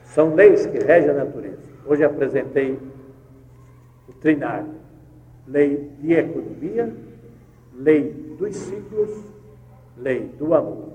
São 0.02 0.34
leis 0.34 0.66
que 0.66 0.78
regem 0.78 1.10
a 1.10 1.14
natureza. 1.14 1.62
Hoje 1.86 2.02
apresentei 2.02 2.76
o 4.08 4.12
trinário, 4.14 4.74
lei 5.46 5.90
de 6.00 6.12
economia, 6.12 6.92
lei 7.72 8.12
dos 8.36 8.56
ciclos 8.56 9.33
lei 9.96 10.28
do 10.38 10.54
amor. 10.54 10.92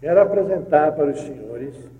Quero 0.00 0.22
apresentar 0.22 0.92
para 0.92 1.10
os 1.10 1.20
senhores 1.20 1.90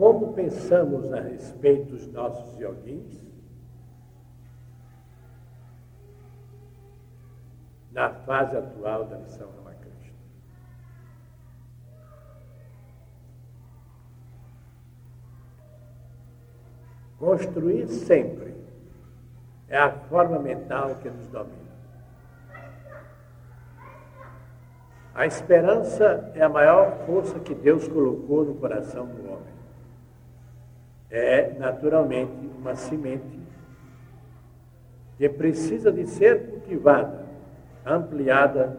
Como 0.00 0.32
pensamos 0.50 1.12
a 1.12 1.20
respeito 1.20 1.90
dos 1.90 2.06
nossos 2.08 2.58
yoguins? 2.58 3.20
Na 7.92 8.10
fase 8.10 8.56
atual 8.56 9.04
da 9.04 9.18
missão 9.18 9.48
Ramakrishna. 9.56 10.14
Construir 17.18 17.88
sempre 17.88 18.54
é 19.68 19.78
a 19.78 19.90
forma 19.90 20.38
mental 20.38 20.96
que 20.96 21.08
nos 21.10 21.26
domina. 21.28 21.70
A 25.14 25.26
esperança 25.26 26.32
é 26.34 26.42
a 26.42 26.48
maior 26.48 27.04
força 27.06 27.38
que 27.40 27.54
Deus 27.54 27.86
colocou 27.86 28.44
no 28.44 28.54
coração 28.54 29.06
do 29.06 29.19
é 31.10 31.52
naturalmente 31.58 32.50
uma 32.58 32.74
semente 32.74 33.40
que 35.18 35.28
precisa 35.28 35.90
de 35.92 36.06
ser 36.06 36.46
cultivada, 36.48 37.26
ampliada 37.84 38.78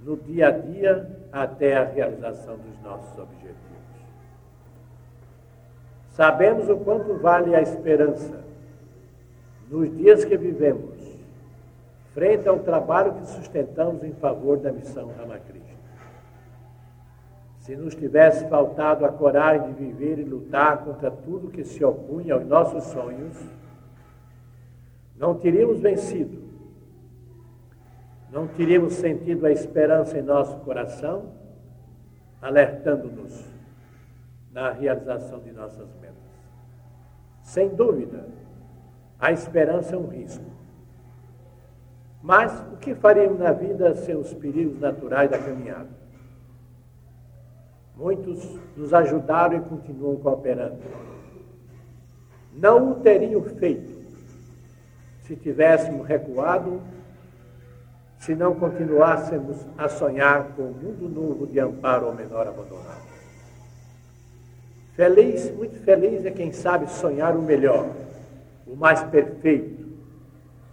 no 0.00 0.16
dia 0.16 0.48
a 0.48 0.50
dia 0.50 1.08
até 1.30 1.76
a 1.76 1.84
realização 1.84 2.56
dos 2.56 2.80
nossos 2.82 3.16
objetivos. 3.18 3.62
Sabemos 6.10 6.68
o 6.68 6.76
quanto 6.78 7.14
vale 7.18 7.54
a 7.54 7.62
esperança 7.62 8.42
nos 9.70 9.96
dias 9.96 10.24
que 10.24 10.36
vivemos, 10.36 11.00
frente 12.12 12.46
ao 12.48 12.58
trabalho 12.58 13.14
que 13.14 13.26
sustentamos 13.26 14.02
em 14.04 14.12
favor 14.14 14.58
da 14.58 14.70
missão 14.70 15.10
Ramakrishna. 15.16 15.61
Se 17.62 17.76
nos 17.76 17.94
tivesse 17.94 18.48
faltado 18.48 19.06
a 19.06 19.12
coragem 19.12 19.72
de 19.72 19.84
viver 19.84 20.18
e 20.18 20.24
lutar 20.24 20.78
contra 20.84 21.12
tudo 21.12 21.48
que 21.48 21.62
se 21.62 21.84
opunha 21.84 22.34
aos 22.34 22.44
nossos 22.44 22.82
sonhos, 22.86 23.38
não 25.16 25.38
teríamos 25.38 25.78
vencido, 25.78 26.42
não 28.32 28.48
teríamos 28.48 28.94
sentido 28.94 29.46
a 29.46 29.52
esperança 29.52 30.18
em 30.18 30.22
nosso 30.22 30.58
coração, 30.58 31.34
alertando-nos 32.40 33.44
na 34.50 34.72
realização 34.72 35.38
de 35.38 35.52
nossas 35.52 35.88
metas. 36.00 36.16
Sem 37.44 37.68
dúvida, 37.68 38.26
a 39.20 39.30
esperança 39.30 39.94
é 39.94 39.98
um 39.98 40.08
risco. 40.08 40.44
Mas 42.20 42.60
o 42.72 42.76
que 42.78 42.92
faríamos 42.92 43.38
na 43.38 43.52
vida 43.52 43.94
sem 43.94 44.16
os 44.16 44.34
perigos 44.34 44.80
naturais 44.80 45.30
da 45.30 45.38
caminhada? 45.38 46.01
Muitos 47.96 48.58
nos 48.76 48.92
ajudaram 48.94 49.58
e 49.58 49.60
continuam 49.60 50.16
cooperando. 50.16 50.78
Não 52.52 52.92
o 52.92 52.94
teriam 52.96 53.42
feito 53.42 54.02
se 55.24 55.36
tivéssemos 55.36 56.06
recuado, 56.06 56.80
se 58.18 58.34
não 58.34 58.54
continuássemos 58.54 59.56
a 59.76 59.88
sonhar 59.88 60.52
com 60.54 60.62
um 60.62 60.72
mundo 60.72 61.08
novo 61.08 61.46
de 61.46 61.58
amparo 61.58 62.06
ao 62.06 62.14
menor 62.14 62.46
abandonado. 62.46 63.02
Feliz, 64.94 65.50
muito 65.56 65.78
feliz 65.80 66.24
é 66.24 66.30
quem 66.30 66.52
sabe 66.52 66.90
sonhar 66.90 67.34
o 67.34 67.42
melhor, 67.42 67.90
o 68.66 68.76
mais 68.76 69.02
perfeito, 69.04 69.86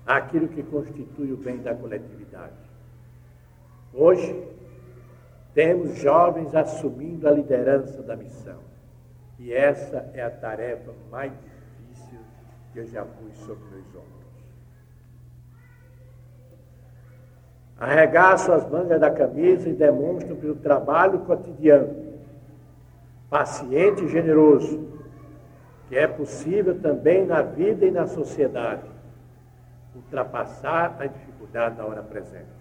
aquilo 0.06 0.48
que 0.48 0.62
constitui 0.62 1.32
o 1.32 1.38
bem 1.38 1.58
da 1.58 1.74
coletividade. 1.74 2.54
Hoje, 3.94 4.36
temos 5.60 5.98
jovens 5.98 6.56
assumindo 6.56 7.28
a 7.28 7.32
liderança 7.32 8.02
da 8.02 8.16
missão. 8.16 8.60
E 9.38 9.52
essa 9.52 10.10
é 10.14 10.24
a 10.24 10.30
tarefa 10.30 10.94
mais 11.12 11.34
difícil 11.34 12.20
que 12.72 12.80
eu 12.80 12.88
já 12.88 13.04
pus 13.04 13.38
sobre 13.40 13.66
meus 13.66 13.88
ombros. 13.90 14.30
Arregaço 17.78 18.54
as 18.54 18.70
mangas 18.70 19.02
da 19.02 19.12
camisa 19.12 19.68
e 19.68 19.74
demonstro 19.74 20.34
pelo 20.38 20.56
trabalho 20.56 21.20
cotidiano, 21.26 22.14
paciente 23.30 24.06
e 24.06 24.08
generoso, 24.08 24.88
que 25.90 25.98
é 25.98 26.08
possível 26.08 26.80
também 26.80 27.26
na 27.26 27.42
vida 27.42 27.86
e 27.86 27.92
na 27.92 28.08
sociedade 28.08 28.90
ultrapassar 29.94 30.96
a 31.02 31.06
dificuldade 31.06 31.76
da 31.76 31.86
hora 31.86 32.02
presente. 32.02 32.59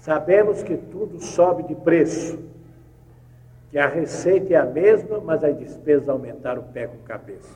Sabemos 0.00 0.62
que 0.62 0.78
tudo 0.78 1.20
sobe 1.20 1.62
de 1.64 1.74
preço, 1.74 2.38
que 3.70 3.78
a 3.78 3.86
receita 3.86 4.54
é 4.54 4.56
a 4.56 4.64
mesma, 4.64 5.20
mas 5.20 5.44
as 5.44 5.56
despesas 5.58 6.08
aumentaram 6.08 6.62
o 6.62 6.72
pé 6.72 6.86
com 6.86 6.96
cabeça. 6.98 7.54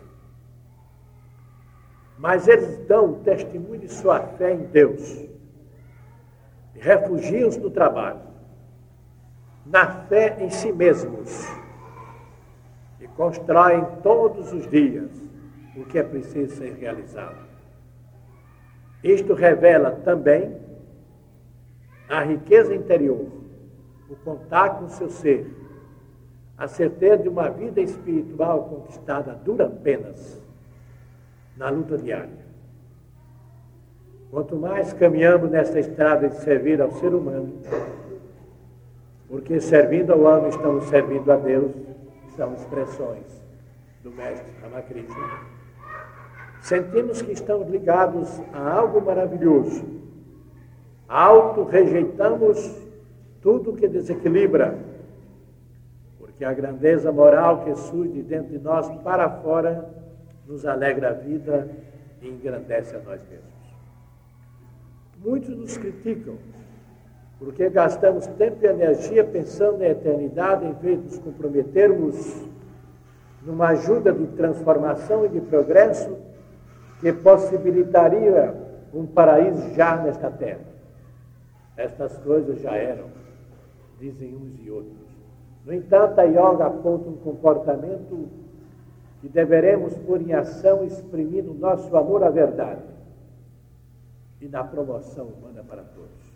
Mas 2.18 2.46
eles 2.46 2.87
dão 2.87 3.14
testemunho 3.14 3.80
de 3.80 3.88
sua 3.88 4.20
fé 4.20 4.52
em 4.52 4.64
Deus. 4.66 5.26
Refugiam-se 6.74 7.59
do 7.59 7.70
trabalho, 7.70 8.20
na 9.64 10.02
fé 10.02 10.37
em 10.38 10.50
si 10.50 10.70
mesmos, 10.70 11.48
e 13.00 13.09
constroem 13.09 13.87
todos 14.02 14.52
os 14.52 14.68
dias 14.68 15.11
o 15.74 15.85
que 15.87 15.98
é 15.98 16.02
preciso 16.02 16.57
ser 16.57 16.74
realizado. 16.74 17.42
Isto 19.02 19.33
revela 19.33 19.92
também 20.04 20.63
a 22.08 22.22
riqueza 22.22 22.74
interior, 22.74 23.26
o 24.08 24.16
contato 24.16 24.80
com 24.80 24.84
o 24.86 24.90
seu 24.90 25.08
ser, 25.08 25.46
a 26.56 26.68
certeza 26.68 27.22
de 27.22 27.28
uma 27.28 27.48
vida 27.48 27.80
espiritual 27.80 28.64
conquistada 28.64 29.32
a 29.32 29.34
duras 29.34 29.72
penas 29.82 30.40
na 31.56 31.68
luta 31.68 31.98
diária. 31.98 32.44
Quanto 34.30 34.56
mais 34.56 34.92
caminhamos 34.92 35.50
nesta 35.50 35.78
estrada 35.78 36.28
de 36.28 36.36
servir 36.36 36.80
ao 36.80 36.90
ser 36.92 37.14
humano, 37.14 37.52
porque 39.28 39.60
servindo 39.60 40.12
ao 40.12 40.20
homem 40.20 40.48
estamos 40.48 40.84
servindo 40.84 41.30
a 41.30 41.36
Deus, 41.36 41.72
são 42.36 42.52
expressões 42.54 43.42
do 44.02 44.10
Mestre 44.10 44.52
Ramakrishna. 44.60 45.54
Sentimos 46.60 47.22
que 47.22 47.32
estamos 47.32 47.68
ligados 47.68 48.40
a 48.52 48.72
algo 48.72 49.00
maravilhoso. 49.00 49.84
Auto-rejeitamos 51.14 52.77
tudo 53.40 53.74
que 53.74 53.87
desequilibra, 53.87 54.77
porque 56.18 56.44
a 56.44 56.53
grandeza 56.53 57.12
moral 57.12 57.62
que 57.62 57.72
surge 57.77 58.14
de 58.14 58.22
dentro 58.24 58.48
de 58.50 58.59
nós 58.59 58.90
para 59.05 59.31
fora 59.31 59.88
nos 60.44 60.66
alegra 60.66 61.11
a 61.11 61.12
vida 61.12 61.70
e 62.20 62.29
engrandece 62.29 62.96
a 62.96 62.98
nós 62.98 63.20
mesmos. 63.31 63.55
Muitos 65.24 65.57
nos 65.57 65.77
criticam 65.77 66.35
porque 67.38 67.70
gastamos 67.70 68.27
tempo 68.27 68.64
e 68.64 68.66
energia 68.66 69.22
pensando 69.22 69.79
na 69.79 69.87
eternidade 69.90 70.66
em 70.66 70.72
vez 70.72 70.98
de 70.98 71.05
nos 71.05 71.18
comprometermos 71.20 72.44
numa 73.40 73.68
ajuda 73.68 74.12
de 74.12 74.27
transformação 74.37 75.24
e 75.24 75.29
de 75.29 75.40
progresso 75.42 76.18
que 76.98 77.12
possibilitaria 77.12 78.53
um 78.92 79.07
paraíso 79.07 79.74
já 79.74 79.94
nesta 79.96 80.29
terra. 80.29 80.73
Estas 81.76 82.16
coisas 82.18 82.60
já 82.60 82.74
eram, 82.76 83.08
dizem 83.98 84.37
uns 84.37 84.58
e 84.64 84.70
outros. 84.70 85.04
No 85.64 85.72
entanto, 85.72 86.18
a 86.20 86.24
yoga 86.24 86.66
aponta 86.66 87.08
um 87.08 87.16
comportamento 87.16 88.28
que 89.20 89.28
deveremos 89.28 89.96
pôr 89.98 90.20
em 90.20 90.34
ação, 90.34 90.84
exprimindo 90.84 91.54
nosso 91.54 91.96
amor 91.96 92.22
à 92.22 92.30
verdade 92.30 92.82
e 94.40 94.46
na 94.46 94.62
promoção 94.62 95.26
humana 95.26 95.64
para 95.66 95.82
todos. 95.82 96.34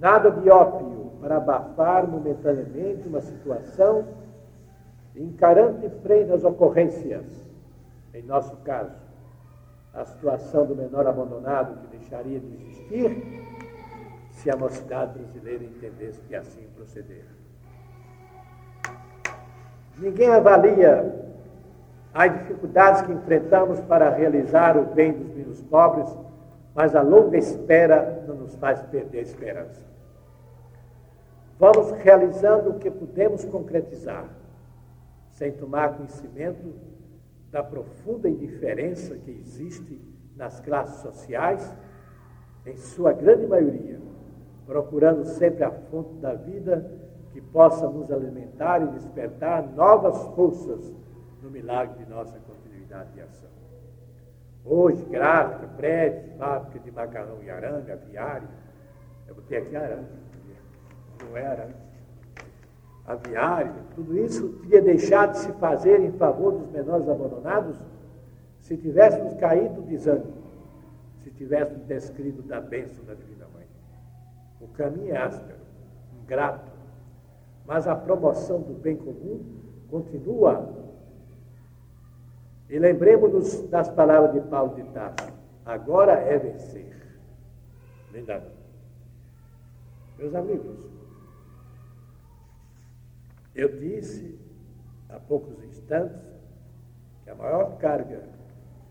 Nada 0.00 0.30
de 0.30 0.48
ópio 0.48 1.12
para 1.20 1.36
abafar 1.36 2.08
momentaneamente 2.08 3.06
uma 3.06 3.20
situação, 3.20 4.06
encarando 5.14 5.80
de 5.80 5.90
frente 6.00 6.32
as 6.32 6.44
ocorrências. 6.44 7.26
Em 8.14 8.22
nosso 8.22 8.56
caso, 8.58 8.96
a 9.92 10.04
situação 10.04 10.64
do 10.64 10.74
menor 10.74 11.06
abandonado 11.06 11.80
que 11.80 11.96
deixaria 11.98 12.40
de 12.40 12.46
existir 12.54 13.47
se 14.38 14.48
a 14.48 14.56
mocidade 14.56 15.18
brasileira 15.18 15.64
entendesse 15.64 16.20
que 16.20 16.34
assim 16.34 16.62
proceder. 16.76 17.24
Ninguém 19.98 20.28
avalia 20.28 21.12
as 22.14 22.32
dificuldades 22.38 23.02
que 23.02 23.12
enfrentamos 23.12 23.80
para 23.80 24.10
realizar 24.10 24.76
o 24.76 24.94
bem 24.94 25.12
dos 25.12 25.34
menos 25.34 25.60
pobres, 25.62 26.08
mas 26.72 26.94
a 26.94 27.02
longa 27.02 27.36
espera 27.36 28.24
não 28.28 28.36
nos 28.36 28.54
faz 28.54 28.80
perder 28.82 29.18
a 29.18 29.22
esperança. 29.22 29.82
Vamos 31.58 31.90
realizando 31.90 32.70
o 32.70 32.78
que 32.78 32.92
podemos 32.92 33.44
concretizar, 33.44 34.28
sem 35.32 35.50
tomar 35.50 35.96
conhecimento 35.96 36.74
da 37.50 37.64
profunda 37.64 38.28
indiferença 38.28 39.16
que 39.16 39.32
existe 39.32 40.00
nas 40.36 40.60
classes 40.60 41.02
sociais, 41.02 41.74
em 42.64 42.76
sua 42.76 43.12
grande 43.12 43.44
maioria, 43.46 43.98
procurando 44.68 45.24
sempre 45.24 45.64
a 45.64 45.70
fonte 45.70 46.12
da 46.16 46.34
vida 46.34 46.84
que 47.32 47.40
possa 47.40 47.88
nos 47.88 48.12
alimentar 48.12 48.82
e 48.82 48.86
despertar 48.88 49.66
novas 49.74 50.22
forças 50.34 50.94
no 51.42 51.50
milagre 51.50 52.04
de 52.04 52.10
nossa 52.10 52.38
continuidade 52.40 53.10
de 53.14 53.22
ação. 53.22 53.48
Hoje, 54.66 55.02
gráfica, 55.06 55.66
prédio, 55.68 56.36
fábrica 56.36 56.78
de 56.80 56.90
macarrão 56.90 57.42
e 57.42 57.48
arame, 57.48 57.90
aviário, 57.90 58.46
eu 59.26 59.34
botei 59.34 59.56
aqui 59.56 59.74
arame, 59.74 60.06
não 61.24 61.34
é 61.34 61.46
arame. 61.46 61.74
Aviário, 63.06 63.72
tudo 63.94 64.18
isso 64.18 64.50
teria 64.60 64.82
deixado 64.82 65.32
de 65.32 65.38
se 65.38 65.52
fazer 65.54 65.98
em 66.00 66.12
favor 66.12 66.52
dos 66.52 66.70
menores 66.70 67.08
abandonados 67.08 67.80
se 68.60 68.76
tivéssemos 68.76 69.32
caído 69.36 69.80
desânimo, 69.80 70.34
se 71.22 71.30
tivéssemos 71.30 71.86
descrito 71.86 72.42
da 72.42 72.60
bênção 72.60 73.02
da 73.06 73.14
Divina 73.14 73.37
Mãe. 73.37 73.37
O 74.60 74.68
caminho 74.68 75.14
é 75.14 75.18
áspero, 75.18 75.58
ingrato, 76.22 76.72
mas 77.66 77.86
a 77.86 77.94
promoção 77.94 78.60
do 78.62 78.74
bem 78.74 78.96
comum 78.96 79.44
continua. 79.90 80.74
E 82.68 82.78
lembremos-nos 82.78 83.68
das 83.68 83.88
palavras 83.88 84.32
de 84.32 84.40
Paulo 84.48 84.74
de 84.74 84.84
Tarso: 84.90 85.32
agora 85.64 86.12
é 86.12 86.38
vencer. 86.38 86.96
Linda. 88.12 88.42
Meus 90.18 90.34
amigos, 90.34 90.76
eu 93.54 93.78
disse 93.78 94.38
há 95.08 95.20
poucos 95.20 95.62
instantes 95.62 96.20
que 97.22 97.30
a 97.30 97.34
maior 97.34 97.78
carga 97.78 98.28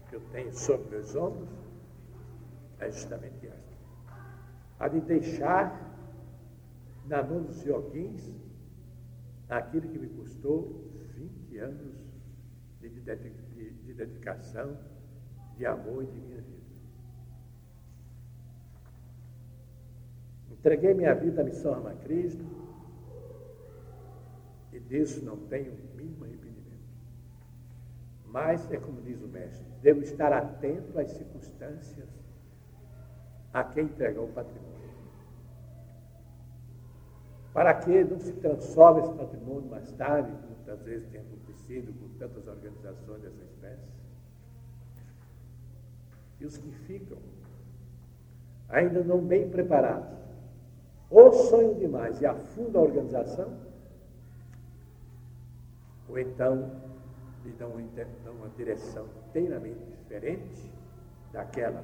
que 0.10 0.16
eu 0.16 0.22
tenho 0.32 0.54
sobre 0.54 0.90
meus 0.90 1.16
ombros 1.16 1.50
é 2.80 2.90
justamente 2.90 3.48
essa 3.48 3.67
a 4.80 4.88
de 4.88 5.02
deixar 5.02 5.88
na 7.06 7.24
mão 7.24 7.42
dos 7.42 7.62
joguins 7.62 8.32
aquilo 9.50 9.88
que 9.90 9.98
me 9.98 10.08
custou 10.10 10.88
20 11.16 11.58
anos 11.58 11.96
de, 12.80 12.90
de, 12.90 13.72
de 13.72 13.94
dedicação, 13.94 14.78
de 15.56 15.66
amor 15.66 16.04
e 16.04 16.08
de 16.08 16.20
minha 16.20 16.42
vida. 16.42 16.58
Entreguei 20.52 20.94
minha 20.94 21.16
vida 21.16 21.42
à 21.42 21.44
missão 21.44 21.74
Ama 21.74 21.96
Cristo 21.96 22.46
e 24.74 24.80
disso 24.80 25.24
não 25.24 25.38
tenho 25.48 25.74
o 25.74 25.96
mínimo 25.96 26.24
arrependimento. 26.24 26.58
Mas, 28.26 28.70
é 28.72 28.78
como 28.78 29.02
diz 29.02 29.22
o 29.22 29.28
mestre, 29.28 29.66
devo 29.82 30.02
estar 30.02 30.32
atento 30.34 31.00
às 31.00 31.12
circunstâncias 31.12 32.10
a 33.54 33.64
quem 33.64 33.86
entregou 33.86 34.26
o 34.26 34.34
patrimônio. 34.34 34.68
Para 37.54 37.74
que 37.74 38.04
não 38.04 38.20
se 38.20 38.34
transforme 38.34 39.02
esse 39.02 39.14
patrimônio 39.14 39.70
mais 39.70 39.92
tarde, 39.94 40.32
como 40.32 40.48
muitas 40.56 40.82
vezes 40.84 41.08
tem 41.10 41.22
acontecido 41.22 41.94
com 42.00 42.10
tantas 42.20 42.48
organizações 42.48 43.22
dessa 43.22 43.44
espécie. 43.44 43.98
E 46.40 46.46
os 46.46 46.58
que 46.58 46.72
ficam, 46.72 47.18
ainda 48.70 49.04
não 49.04 49.20
bem 49.20 49.50
preparados, 49.50 50.18
ou 51.10 51.32
sonham 51.32 51.74
demais 51.76 52.22
e 52.22 52.26
afundam 52.26 52.82
a 52.82 52.86
organização, 52.86 53.58
ou 56.08 56.20
então 56.20 56.70
lhe 57.44 57.52
dão 57.54 57.72
uma 57.72 58.50
direção 58.50 59.08
inteiramente 59.30 59.84
diferente 59.86 60.72
daquela 61.32 61.84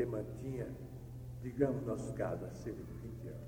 que 0.00 0.06
mantinha, 0.06 0.66
digamos, 1.42 1.84
nosso 1.84 2.10
caso, 2.14 2.42
há 2.46 2.50
cerca 2.52 2.82
de 2.82 2.92
20 2.94 3.28
anos. 3.28 3.40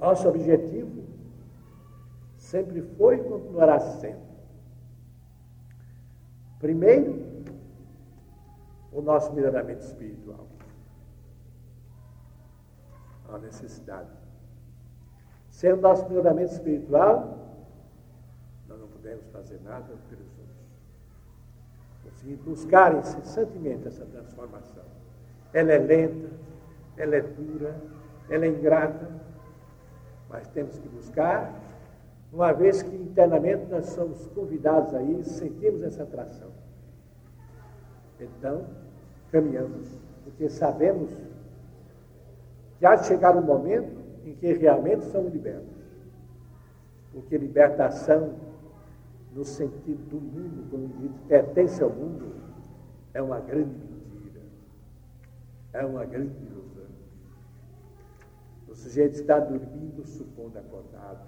Nosso 0.00 0.28
objetivo 0.28 1.04
sempre 2.38 2.80
foi 2.80 3.16
e 3.16 3.24
continuará 3.24 3.78
sendo. 3.78 4.24
Primeiro, 6.58 7.44
o 8.90 9.02
nosso 9.02 9.30
melhoramento 9.34 9.84
espiritual. 9.84 10.46
A 13.28 13.36
necessidade. 13.36 14.10
Sem 15.50 15.74
o 15.74 15.76
nosso 15.76 16.08
melhoramento 16.08 16.52
espiritual, 16.52 17.58
nós 18.66 18.80
não 18.80 18.88
podemos 18.88 19.26
fazer 19.26 19.60
nada 19.60 19.94
pelos 20.08 20.38
outros. 20.38 20.55
Se 22.12 22.34
buscar 22.36 22.94
incessantemente 22.94 23.88
essa 23.88 24.04
transformação. 24.06 24.84
Ela 25.52 25.72
é 25.72 25.78
lenta, 25.78 26.30
ela 26.96 27.16
é 27.16 27.20
dura, 27.20 27.76
ela 28.28 28.44
é 28.44 28.48
ingrata, 28.48 29.08
mas 30.28 30.48
temos 30.48 30.78
que 30.78 30.88
buscar, 30.88 31.52
uma 32.32 32.52
vez 32.52 32.82
que 32.82 32.94
internamente 32.94 33.66
nós 33.70 33.86
somos 33.86 34.26
convidados 34.28 34.94
a 34.94 35.02
isso, 35.02 35.30
sentimos 35.30 35.82
essa 35.82 36.02
atração. 36.02 36.50
Então, 38.20 38.66
caminhamos, 39.30 39.88
porque 40.24 40.48
sabemos 40.48 41.10
que 42.78 42.86
há 42.86 42.94
de 42.96 43.06
chegar 43.06 43.36
um 43.36 43.42
momento 43.42 43.96
em 44.24 44.34
que 44.34 44.52
realmente 44.52 45.04
somos 45.06 45.32
libertos. 45.32 45.76
Porque 47.12 47.38
libertação, 47.38 48.34
no 49.36 49.44
sentido 49.44 50.02
do 50.08 50.18
mundo, 50.18 50.66
quando 50.70 50.98
diz 50.98 51.12
pertence 51.28 51.82
ao 51.82 51.90
mundo, 51.90 52.34
é 53.12 53.20
uma 53.20 53.38
grande 53.38 53.76
mentira, 53.78 54.40
é 55.74 55.84
uma 55.84 56.06
grande 56.06 56.34
ilusão. 56.42 56.86
O 58.66 58.74
sujeito 58.74 59.16
está 59.16 59.38
dormindo, 59.38 60.06
supondo 60.06 60.58
acordado. 60.58 61.26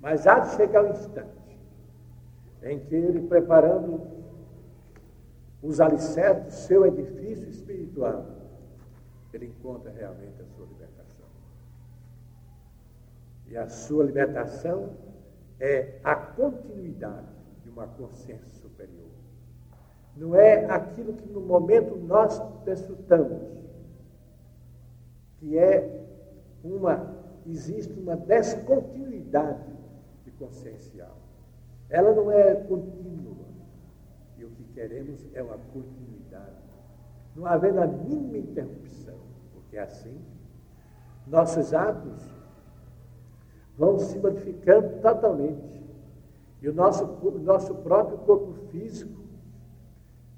Mas 0.00 0.26
há 0.26 0.40
de 0.40 0.56
chegar 0.56 0.84
o 0.84 0.88
um 0.88 0.90
instante 0.90 1.44
em 2.64 2.80
que 2.80 2.94
ele, 2.94 3.28
preparando 3.28 4.02
os 5.62 5.80
alicerces 5.80 6.44
do 6.44 6.52
seu 6.66 6.86
edifício 6.86 7.48
espiritual, 7.48 8.26
ele 9.32 9.46
encontra 9.46 9.92
realmente 9.92 10.42
a 10.42 10.44
sua 10.56 10.66
libertação. 10.66 11.26
E 13.46 13.56
a 13.56 13.68
sua 13.68 14.04
libertação 14.04 15.13
é 15.60 15.98
a 16.02 16.14
continuidade 16.14 17.28
de 17.62 17.70
uma 17.70 17.86
consciência 17.86 18.48
superior. 18.60 19.10
Não 20.16 20.34
é 20.34 20.64
aquilo 20.66 21.14
que 21.14 21.28
no 21.28 21.40
momento 21.40 21.96
nós 21.96 22.40
desfrutamos, 22.64 23.42
que 25.38 25.58
é 25.58 26.04
uma, 26.62 27.14
existe 27.46 27.98
uma 27.98 28.16
descontinuidade 28.16 29.72
de 30.24 30.30
consciencial. 30.32 31.16
Ela 31.90 32.14
não 32.14 32.30
é 32.30 32.54
contínua. 32.54 33.44
E 34.36 34.44
o 34.44 34.50
que 34.50 34.64
queremos 34.74 35.26
é 35.34 35.42
uma 35.42 35.58
continuidade. 35.72 36.64
Não 37.34 37.46
havendo 37.46 37.80
a 37.80 37.86
mínima 37.86 38.38
interrupção, 38.38 39.18
porque 39.52 39.76
assim 39.76 40.20
nossos 41.26 41.72
atos 41.72 42.33
vão 43.76 43.98
se 43.98 44.18
modificando 44.18 45.00
totalmente. 45.00 45.82
E 46.62 46.68
o 46.68 46.72
nosso, 46.72 47.04
o 47.04 47.38
nosso 47.38 47.74
próprio 47.76 48.18
corpo 48.18 48.54
físico 48.70 49.12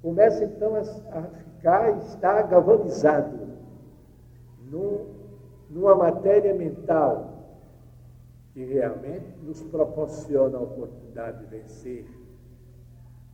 começa 0.03 0.45
então 0.45 0.75
a, 0.75 0.81
a 0.81 1.23
ficar, 1.23 1.99
está 1.99 2.43
galvanizado 2.43 3.49
num, 4.71 5.07
numa 5.71 5.95
matéria 5.95 6.55
mental 6.55 7.37
que 8.53 8.65
realmente 8.65 9.39
nos 9.43 9.63
proporciona 9.65 10.59
a 10.59 10.63
oportunidade 10.63 11.41
de 11.41 11.47
vencer 11.47 12.07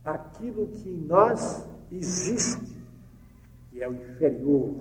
aquilo 0.03 0.67
que 0.67 0.89
em 0.89 0.97
nós 0.97 1.65
existe, 1.91 2.77
que 3.69 3.81
é 3.81 3.87
o 3.87 3.93
inferior, 3.93 4.75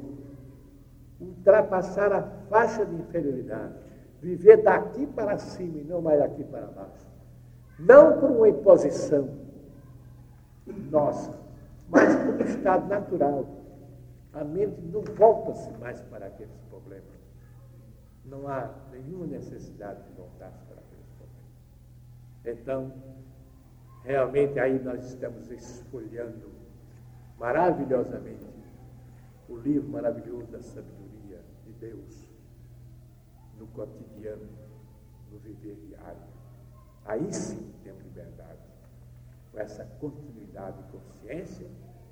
ultrapassar 1.20 2.12
a 2.12 2.22
faixa 2.48 2.84
de 2.84 2.94
inferioridade, 2.96 3.74
viver 4.22 4.62
daqui 4.62 5.04
para 5.08 5.36
cima 5.36 5.78
e 5.78 5.84
não 5.84 6.00
mais 6.00 6.20
daqui 6.20 6.44
para 6.44 6.66
baixo. 6.68 7.06
Não 7.78 8.20
por 8.20 8.30
uma 8.30 8.48
imposição 8.48 9.28
nossa, 10.90 11.36
mas 11.88 12.14
por 12.14 12.34
um 12.34 12.40
estado 12.40 12.86
natural. 12.86 13.44
A 14.32 14.44
mente 14.44 14.80
não 14.80 15.02
volta-se 15.02 15.70
mais 15.78 16.00
para 16.02 16.26
aqueles 16.26 16.56
problemas. 16.70 17.20
Não 18.24 18.46
há 18.46 18.70
nenhuma 18.92 19.26
necessidade 19.26 20.00
de 20.04 20.12
voltar-se 20.12 20.64
para 20.66 20.80
aqueles 20.80 21.10
problemas. 21.18 22.60
Então, 22.60 22.92
realmente 24.04 24.58
aí 24.60 24.78
nós 24.78 25.04
estamos 25.04 25.50
esfolhando 25.50 26.50
maravilhosamente 27.38 28.46
o 29.48 29.56
livro 29.56 29.88
maravilhoso 29.88 30.46
da 30.46 30.62
sabedoria 30.62 31.40
de 31.66 31.72
Deus 31.72 32.21
no 33.62 33.68
cotidiano, 33.68 34.48
no 35.30 35.38
viver 35.38 35.76
diário. 35.86 36.20
Aí 37.04 37.32
sim 37.32 37.72
temos 37.84 38.02
liberdade. 38.02 38.58
Com 39.52 39.60
essa 39.60 39.84
continuidade 40.00 40.76
de 40.78 40.88
consciência, 40.90 41.66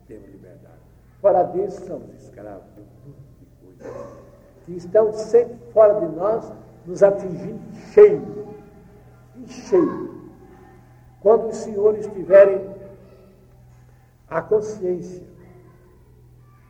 temos 0.06 0.28
liberdade. 0.30 0.80
Fora 1.20 1.42
disso, 1.44 1.86
somos 1.86 2.14
escravos 2.14 2.72
de 2.74 2.80
um 2.80 2.84
monte 2.84 3.30
de 3.40 3.46
coisas 3.64 4.16
que 4.64 4.72
estão 4.76 5.12
sempre 5.12 5.58
fora 5.72 6.00
de 6.00 6.14
nós, 6.14 6.52
nos 6.86 7.02
atingindo 7.02 7.60
cheio, 7.92 8.54
em 9.36 9.46
cheio. 9.46 10.30
Quando 11.20 11.48
os 11.48 11.56
senhores 11.56 12.06
tiverem 12.06 12.74
a 14.28 14.40
consciência, 14.40 15.26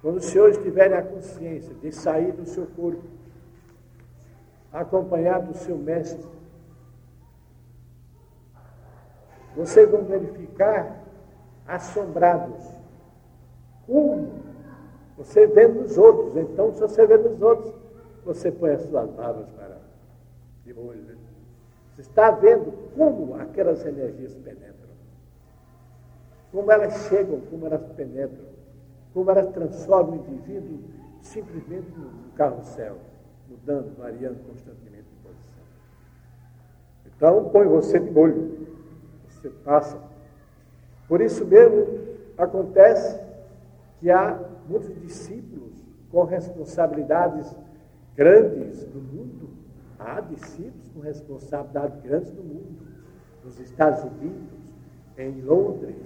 quando 0.03 0.17
os 0.17 0.25
senhores 0.25 0.57
tiverem 0.59 0.97
a 0.97 1.03
consciência 1.03 1.75
de 1.75 1.93
sair 1.93 2.33
do 2.33 2.47
seu 2.47 2.67
corpo, 2.67 3.20
acompanhado 4.73 5.53
do 5.53 5.59
seu 5.59 5.77
mestre, 5.77 6.29
vocês 9.57 9.91
vão 9.91 10.05
verificar 10.05 11.01
assombrados 11.67 12.65
como 13.87 14.31
você 15.17 15.47
vê 15.47 15.67
nos 15.67 15.99
outros. 15.99 16.37
Então, 16.37 16.73
se 16.73 16.81
você 16.81 17.07
vê 17.07 17.19
nos 17.19 17.43
outros, 17.43 17.75
você 18.25 18.51
põe 18.51 18.71
as 18.71 18.83
suas 18.83 19.11
barbas 19.11 19.49
para 19.51 19.79
de 20.65 20.73
olho. 20.73 21.03
Né? 21.03 21.17
Você 21.95 22.03
está 22.03 22.31
vendo 22.31 22.73
como 22.97 23.35
aquelas 23.35 23.85
energias 23.85 24.35
penetram. 24.37 24.91
Como 26.53 26.71
elas 26.71 26.95
chegam, 27.09 27.41
como 27.51 27.67
elas 27.67 27.83
penetram. 27.93 28.47
Como 29.13 29.31
elas 29.31 29.49
transformam 29.53 30.13
o 30.13 30.17
indivíduo 30.17 30.79
simplesmente 31.21 31.91
num 31.99 32.31
carrossel, 32.35 32.97
mudando, 33.51 33.97
variando 33.97 34.39
constantemente 34.47 35.05
de 35.05 35.17
posição. 35.23 35.63
Então, 37.07 37.51
põe 37.51 37.67
você 37.67 37.99
de 37.99 38.11
molho. 38.11 38.69
Você 39.29 39.51
passa. 39.51 39.99
Por 41.09 41.21
isso 41.21 41.45
mesmo, 41.45 41.87
acontece 42.39 43.21
que 43.99 44.11
há 44.11 44.41
muitos 44.69 44.95
discípulos 45.01 45.75
com 46.11 46.25
responsabilidades 46.25 47.55
grandes 48.17 48.87
no 48.95 49.01
mundo. 49.01 49.51
Há 49.99 50.21
discípulos 50.21 50.89
com 50.95 51.01
responsabilidades 51.01 52.01
grandes 52.01 52.33
no 52.33 52.43
mundo. 52.43 52.79
Nos 53.45 53.59
Estados 53.59 54.05
Unidos, 54.05 54.61
em 55.19 55.41
Londres, 55.43 55.97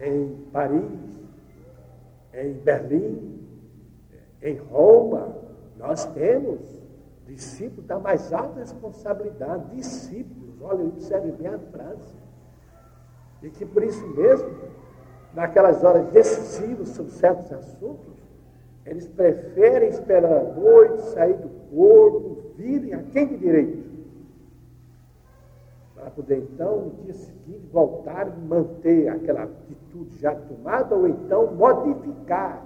em 0.00 0.36
Paris, 0.52 1.20
em 2.32 2.52
Berlim, 2.54 3.40
em 4.40 4.56
Roma. 4.56 5.41
Nós 5.82 6.04
temos 6.06 6.60
discípulos 7.26 7.86
da 7.86 7.98
mais 7.98 8.32
alta 8.32 8.60
responsabilidade, 8.60 9.76
discípulos, 9.76 10.54
olha, 10.62 10.84
observe 10.84 11.32
bem 11.32 11.48
a 11.48 11.58
frase. 11.58 12.14
E 13.42 13.50
que 13.50 13.66
por 13.66 13.82
isso 13.82 14.06
mesmo, 14.08 14.48
naquelas 15.34 15.82
horas 15.82 16.06
decisivas 16.12 16.90
sobre 16.90 17.10
certos 17.12 17.52
assuntos, 17.52 18.12
eles 18.86 19.08
preferem 19.08 19.88
esperar 19.88 20.32
a 20.32 20.52
noite, 20.52 21.02
sair 21.10 21.34
do 21.34 21.48
corpo, 21.74 22.52
virem 22.56 22.94
a 22.94 23.02
quem 23.02 23.26
de 23.26 23.36
direito. 23.38 23.92
Para 25.94 26.10
poder 26.10 26.38
então, 26.38 26.82
no 26.82 26.90
dia 27.02 27.14
seguinte, 27.14 27.66
voltar 27.72 28.28
e 28.28 28.40
manter 28.40 29.08
aquela 29.08 29.44
atitude 29.44 30.18
já 30.18 30.34
tomada, 30.34 30.94
ou 30.94 31.08
então 31.08 31.54
modificar 31.54 32.64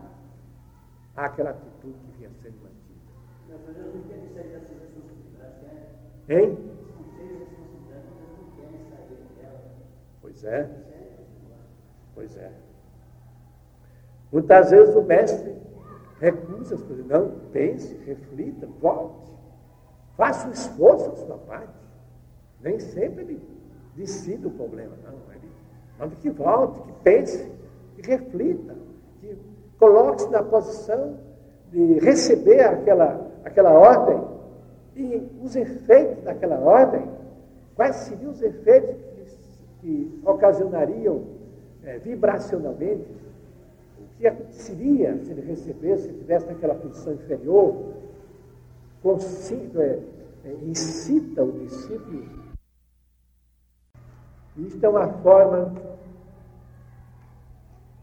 aquela 1.14 1.50
atitude 1.50 1.98
que 1.98 2.18
vinha 2.18 2.30
sendo 2.42 2.56
mantida. 2.62 3.55
Hein? 6.28 6.58
Pois 10.20 10.44
é. 10.44 10.68
Pois 12.14 12.36
é. 12.36 12.52
Muitas 14.32 14.70
vezes 14.70 14.94
o 14.94 15.02
mestre 15.02 15.54
recusa 16.20 16.74
as 16.74 16.82
coisas. 16.82 17.06
Não, 17.06 17.30
pense, 17.52 17.94
reflita, 18.04 18.66
volte. 18.80 19.32
Faça 20.16 20.48
um 20.48 20.52
esforço 20.52 21.10
da 21.10 21.16
sua 21.16 21.38
parte. 21.38 21.74
Nem 22.60 22.78
sempre 22.78 23.22
ele 23.22 23.40
decide 23.94 24.46
o 24.46 24.50
problema, 24.50 24.96
não. 25.04 25.12
Ele 25.34 25.50
manda 25.98 26.16
que 26.16 26.30
volte, 26.30 26.80
que 26.80 26.92
pense, 27.02 27.52
que 27.94 28.02
reflita, 28.10 28.74
que 29.20 29.38
coloque-se 29.78 30.28
na 30.30 30.42
posição 30.42 31.18
de 31.70 31.98
receber 32.00 32.60
aquela, 32.60 33.25
aquela 33.46 33.70
ordem 33.70 34.20
e 34.96 35.22
os 35.40 35.54
efeitos 35.54 36.24
daquela 36.24 36.58
ordem, 36.58 37.08
quais 37.76 37.94
seriam 37.96 38.32
os 38.32 38.42
efeitos 38.42 38.96
que, 39.80 39.80
que 39.80 40.20
ocasionariam 40.24 41.22
é, 41.84 41.98
vibracionalmente 41.98 43.06
o 43.98 44.18
que 44.18 44.26
aconteceria 44.26 45.16
se 45.22 45.30
ele 45.30 45.42
recebesse, 45.42 46.02
se 46.04 46.10
estivesse 46.10 46.46
naquela 46.46 46.74
posição 46.74 47.12
inferior, 47.12 47.94
consigo, 49.00 49.80
é, 49.80 50.00
é, 50.44 50.52
incita 50.64 51.44
o 51.44 51.52
discípulo. 51.52 52.26
Isto 54.56 54.84
é 54.84 54.88
uma 54.88 55.08
forma 55.22 55.72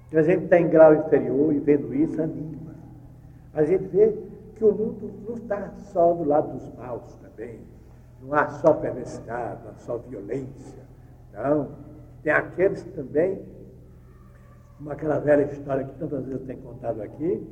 que 0.09 0.17
a 0.17 0.21
gente 0.21 0.45
está 0.45 0.57
em 0.57 0.69
grau 0.69 0.95
inferior 0.95 1.53
e 1.53 1.59
vendo 1.59 1.93
isso 1.93 2.21
anima. 2.21 2.75
A 3.53 3.63
gente 3.65 3.85
vê 3.87 4.15
que 4.63 4.67
o 4.67 4.71
mundo 4.71 5.13
não 5.27 5.35
está 5.35 5.69
só 5.91 6.13
do 6.13 6.23
lado 6.23 6.53
dos 6.53 6.73
maus 6.75 7.13
também. 7.17 7.59
Não 8.21 8.33
há 8.33 8.47
só 8.47 8.73
perversidade, 8.73 9.61
não 9.63 9.71
há 9.71 9.75
só 9.75 9.97
violência. 9.97 10.83
Não. 11.33 11.75
Tem 12.23 12.31
aqueles 12.31 12.81
também 12.95 13.45
como 14.77 14.89
aquela 14.89 15.19
velha 15.19 15.43
história 15.43 15.83
que 15.83 15.95
tantas 15.99 16.25
vezes 16.25 16.41
eu 16.41 16.47
tenho 16.47 16.61
contado 16.61 17.01
aqui, 17.01 17.45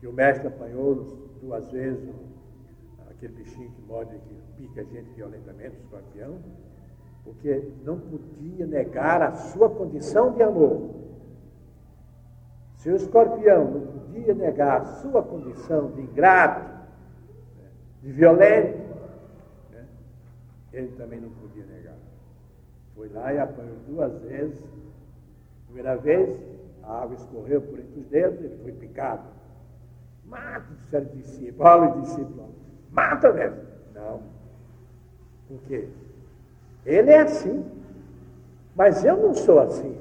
que 0.00 0.06
o 0.08 0.12
mestre 0.12 0.48
apanhou 0.48 0.96
duas 1.40 1.70
vezes 1.70 2.12
aquele 3.08 3.34
bichinho 3.34 3.70
que 3.70 3.82
morde, 3.82 4.18
que 4.18 4.34
pica 4.56 4.80
a 4.80 4.84
gente 4.84 5.10
violentamente, 5.14 5.76
o 5.76 5.80
escorpião, 5.84 6.38
porque 7.22 7.70
não 7.84 8.00
podia 8.00 8.66
negar 8.66 9.22
a 9.22 9.32
sua 9.32 9.70
condição 9.70 10.32
de 10.32 10.42
amor. 10.42 10.90
Se 12.82 12.90
o 12.90 12.96
escorpião 12.96 13.64
não 13.70 13.80
podia 13.80 14.34
negar 14.34 14.80
a 14.80 14.84
sua 14.84 15.22
condição 15.22 15.92
de 15.92 16.00
ingrato, 16.00 16.68
de 18.02 18.10
violento, 18.10 18.78
né, 19.70 19.86
ele 20.72 20.88
também 20.96 21.20
não 21.20 21.30
podia 21.30 21.64
negar. 21.64 21.94
Foi 22.96 23.08
lá 23.08 23.32
e 23.32 23.38
apanhou 23.38 23.76
duas 23.86 24.12
vezes 24.22 24.60
Primeira 25.72 25.96
vez, 25.96 26.38
a 26.82 27.02
água 27.02 27.14
escorreu 27.14 27.62
por 27.62 27.78
entre 27.78 28.00
os 28.00 28.06
dedos, 28.08 28.44
ele 28.44 28.58
foi 28.62 28.72
picado. 28.72 29.22
Mata, 30.26 30.66
o 30.98 31.04
discípulo. 31.16 31.66
Olha 31.66 31.90
o 31.90 32.00
discípulo. 32.02 32.50
Mata 32.90 33.32
mesmo. 33.32 33.56
Não. 33.94 34.20
Por 35.48 35.58
quê? 35.62 35.88
Ele 36.84 37.10
é 37.10 37.22
assim. 37.22 37.64
Mas 38.76 39.02
eu 39.02 39.16
não 39.16 39.32
sou 39.32 39.60
assim. 39.60 39.96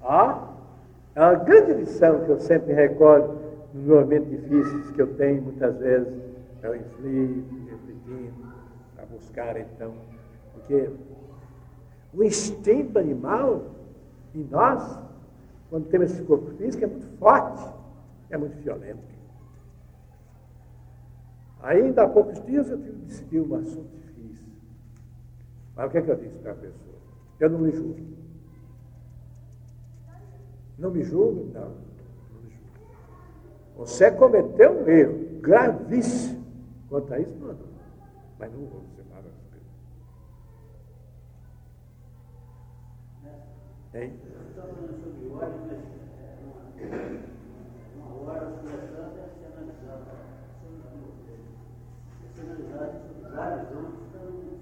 Ah, 0.00 0.48
é 1.18 1.20
uma 1.20 1.34
grande 1.34 1.72
lição 1.72 2.24
que 2.24 2.30
eu 2.30 2.38
sempre 2.38 2.72
recordo 2.72 3.40
nos 3.74 3.84
momentos 3.86 4.30
difíceis 4.30 4.88
que 4.92 5.02
eu 5.02 5.16
tenho, 5.16 5.42
muitas 5.42 5.76
vezes, 5.78 6.14
eu 6.62 6.76
inflito, 6.76 7.56
refletindo, 7.68 8.34
para 8.94 9.04
buscar 9.06 9.56
então. 9.56 9.94
Porque 10.54 10.88
o 12.14 12.22
instinto 12.22 13.00
animal 13.00 13.64
e 14.32 14.44
nós, 14.44 14.96
quando 15.68 15.88
temos 15.88 16.12
esse 16.12 16.22
corpo 16.22 16.52
físico, 16.52 16.84
é 16.84 16.86
muito 16.86 17.06
forte, 17.18 17.68
é 18.30 18.38
muito 18.38 18.56
violento. 18.62 19.02
Ainda 21.62 22.04
há 22.04 22.08
poucos 22.08 22.40
dias 22.46 22.70
eu 22.70 22.78
tive 22.80 23.40
um 23.40 23.56
assunto 23.56 23.88
difícil. 23.96 24.46
Mas 25.74 25.88
o 25.88 25.90
que 25.90 25.98
é 25.98 26.02
que 26.02 26.10
eu 26.12 26.16
disse 26.16 26.38
para 26.38 26.52
a 26.52 26.54
pessoa? 26.54 26.94
Eu 27.40 27.50
não 27.50 27.58
me 27.58 27.72
julgo. 27.72 28.17
Não 30.78 30.90
me 30.90 31.02
julgo? 31.02 31.50
Não. 31.52 31.74
Você 33.76 34.10
cometeu 34.10 34.82
um 34.82 34.88
erro 34.88 35.40
gravíssimo. 35.40 36.44
Quanto 36.88 37.12
a 37.12 37.20
isso, 37.20 37.34
não. 37.40 37.56
Mas 38.38 38.52
não 38.52 38.66
vou 38.66 38.88
Hein? 43.94 44.12
Não 44.54 44.68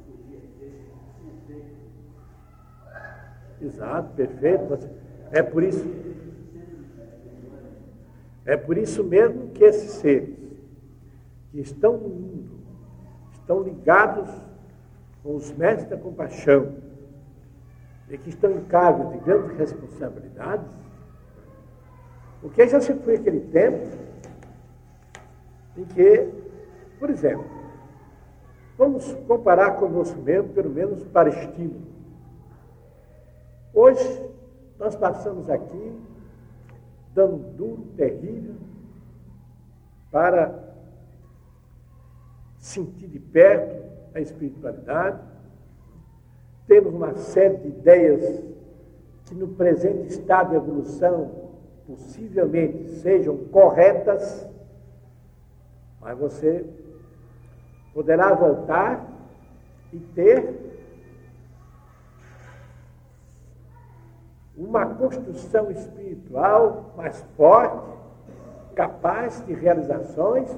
fugir 0.04 0.40
desse 0.60 1.76
Exato, 3.60 4.14
perfeito. 4.14 4.78
É 5.32 5.42
por 5.42 5.62
isso. 5.62 6.05
É 8.46 8.56
por 8.56 8.78
isso 8.78 9.02
mesmo 9.02 9.48
que 9.48 9.64
esses 9.64 9.90
seres 9.90 10.36
que 11.50 11.60
estão 11.60 11.96
no 11.96 12.08
mundo, 12.08 12.50
estão 13.32 13.60
ligados 13.60 14.30
com 15.22 15.34
os 15.34 15.50
mestres 15.52 15.90
da 15.90 15.96
compaixão, 15.96 16.76
e 18.08 18.16
que 18.16 18.28
estão 18.28 18.52
em 18.52 18.64
cargos 18.64 19.12
de 19.12 19.18
grandes 19.18 19.56
responsabilidades, 19.58 20.70
porque 22.40 22.68
já 22.68 22.80
se 22.80 22.94
foi 22.94 23.16
aquele 23.16 23.40
tempo 23.40 23.84
em 25.76 25.84
que, 25.84 26.28
por 27.00 27.10
exemplo, 27.10 27.46
vamos 28.78 29.12
comparar 29.26 29.72
conosco 29.72 30.20
mesmo, 30.20 30.50
pelo 30.50 30.70
menos 30.70 31.02
para 31.08 31.28
estímulo. 31.30 31.86
Hoje, 33.74 34.30
nós 34.78 34.94
passamos 34.94 35.50
aqui 35.50 35.92
dando 37.16 37.38
duro, 37.56 37.82
terrível, 37.96 38.54
para 40.10 40.54
sentir 42.58 43.08
de 43.08 43.18
perto 43.18 43.84
a 44.14 44.20
espiritualidade, 44.20 45.18
temos 46.66 46.92
uma 46.92 47.14
série 47.14 47.56
de 47.56 47.68
ideias 47.68 48.44
que 49.24 49.34
no 49.34 49.48
presente 49.48 50.08
estado 50.08 50.50
de 50.50 50.56
evolução 50.56 51.46
possivelmente 51.86 52.84
sejam 53.00 53.36
corretas, 53.46 54.46
mas 56.00 56.18
você 56.18 56.66
poderá 57.94 58.34
voltar 58.34 59.08
e 59.92 59.98
ter 59.98 60.75
uma 64.56 64.86
construção 64.86 65.70
espiritual 65.70 66.94
mais 66.96 67.22
forte, 67.36 67.96
capaz 68.74 69.44
de 69.46 69.52
realizações, 69.52 70.48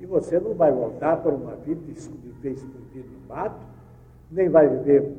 e 0.00 0.06
você 0.06 0.38
não 0.38 0.54
vai 0.54 0.72
voltar 0.72 1.16
para 1.18 1.34
uma 1.34 1.54
vida 1.56 1.80
de 1.86 1.92
escondido 1.92 3.08
no 3.10 3.28
mato, 3.28 3.60
nem 4.30 4.48
vai 4.48 4.68
viver 4.68 5.12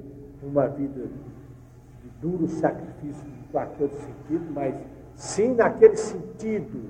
uma 0.44 0.68
vida 0.68 1.02
de 1.02 2.10
duro 2.22 2.48
sacrifício 2.48 3.26
em 3.28 3.52
qualquer 3.52 3.90
sentido, 3.90 4.52
mas 4.54 4.76
sim 5.16 5.54
naquele 5.54 5.98
sentido 5.98 6.90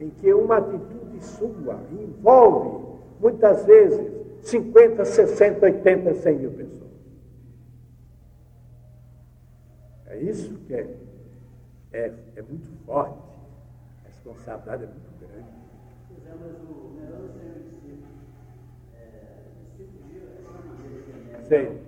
em 0.00 0.10
que 0.10 0.32
uma 0.32 0.58
atitude 0.58 1.24
sua 1.24 1.78
envolve, 1.92 2.86
muitas 3.20 3.64
vezes, 3.64 4.14
50, 4.42 5.04
60, 5.04 5.66
80, 5.66 6.14
100 6.14 6.38
mil 6.38 6.50
pessoas. 6.52 6.85
É 10.16 10.22
isso 10.22 10.54
que 10.66 10.72
é, 10.72 10.96
é, 11.92 12.12
é 12.36 12.42
muito 12.42 12.66
forte. 12.86 13.18
A 14.02 14.06
responsabilidade 14.06 14.84
é 14.84 14.86
muito 14.86 15.10
grande. 15.20 15.46
Pois 16.08 16.26
é, 16.26 16.34
mas 16.40 16.56
o 16.62 16.88
melhor 16.98 17.20
é 17.38 17.58
discípulo. 17.68 18.06
É, 18.94 19.42
discípulo 19.76 20.08
de 20.08 20.16
essa 20.16 20.50
maneira 20.50 21.02
que 21.02 21.34
é. 21.34 21.44
Sei. 21.44 21.86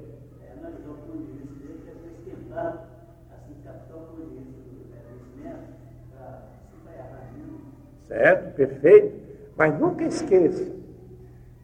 Certo? 8.08 8.54
Perfeito? 8.56 9.28
Mas 9.56 9.80
nunca 9.80 10.04
esqueça 10.04 10.70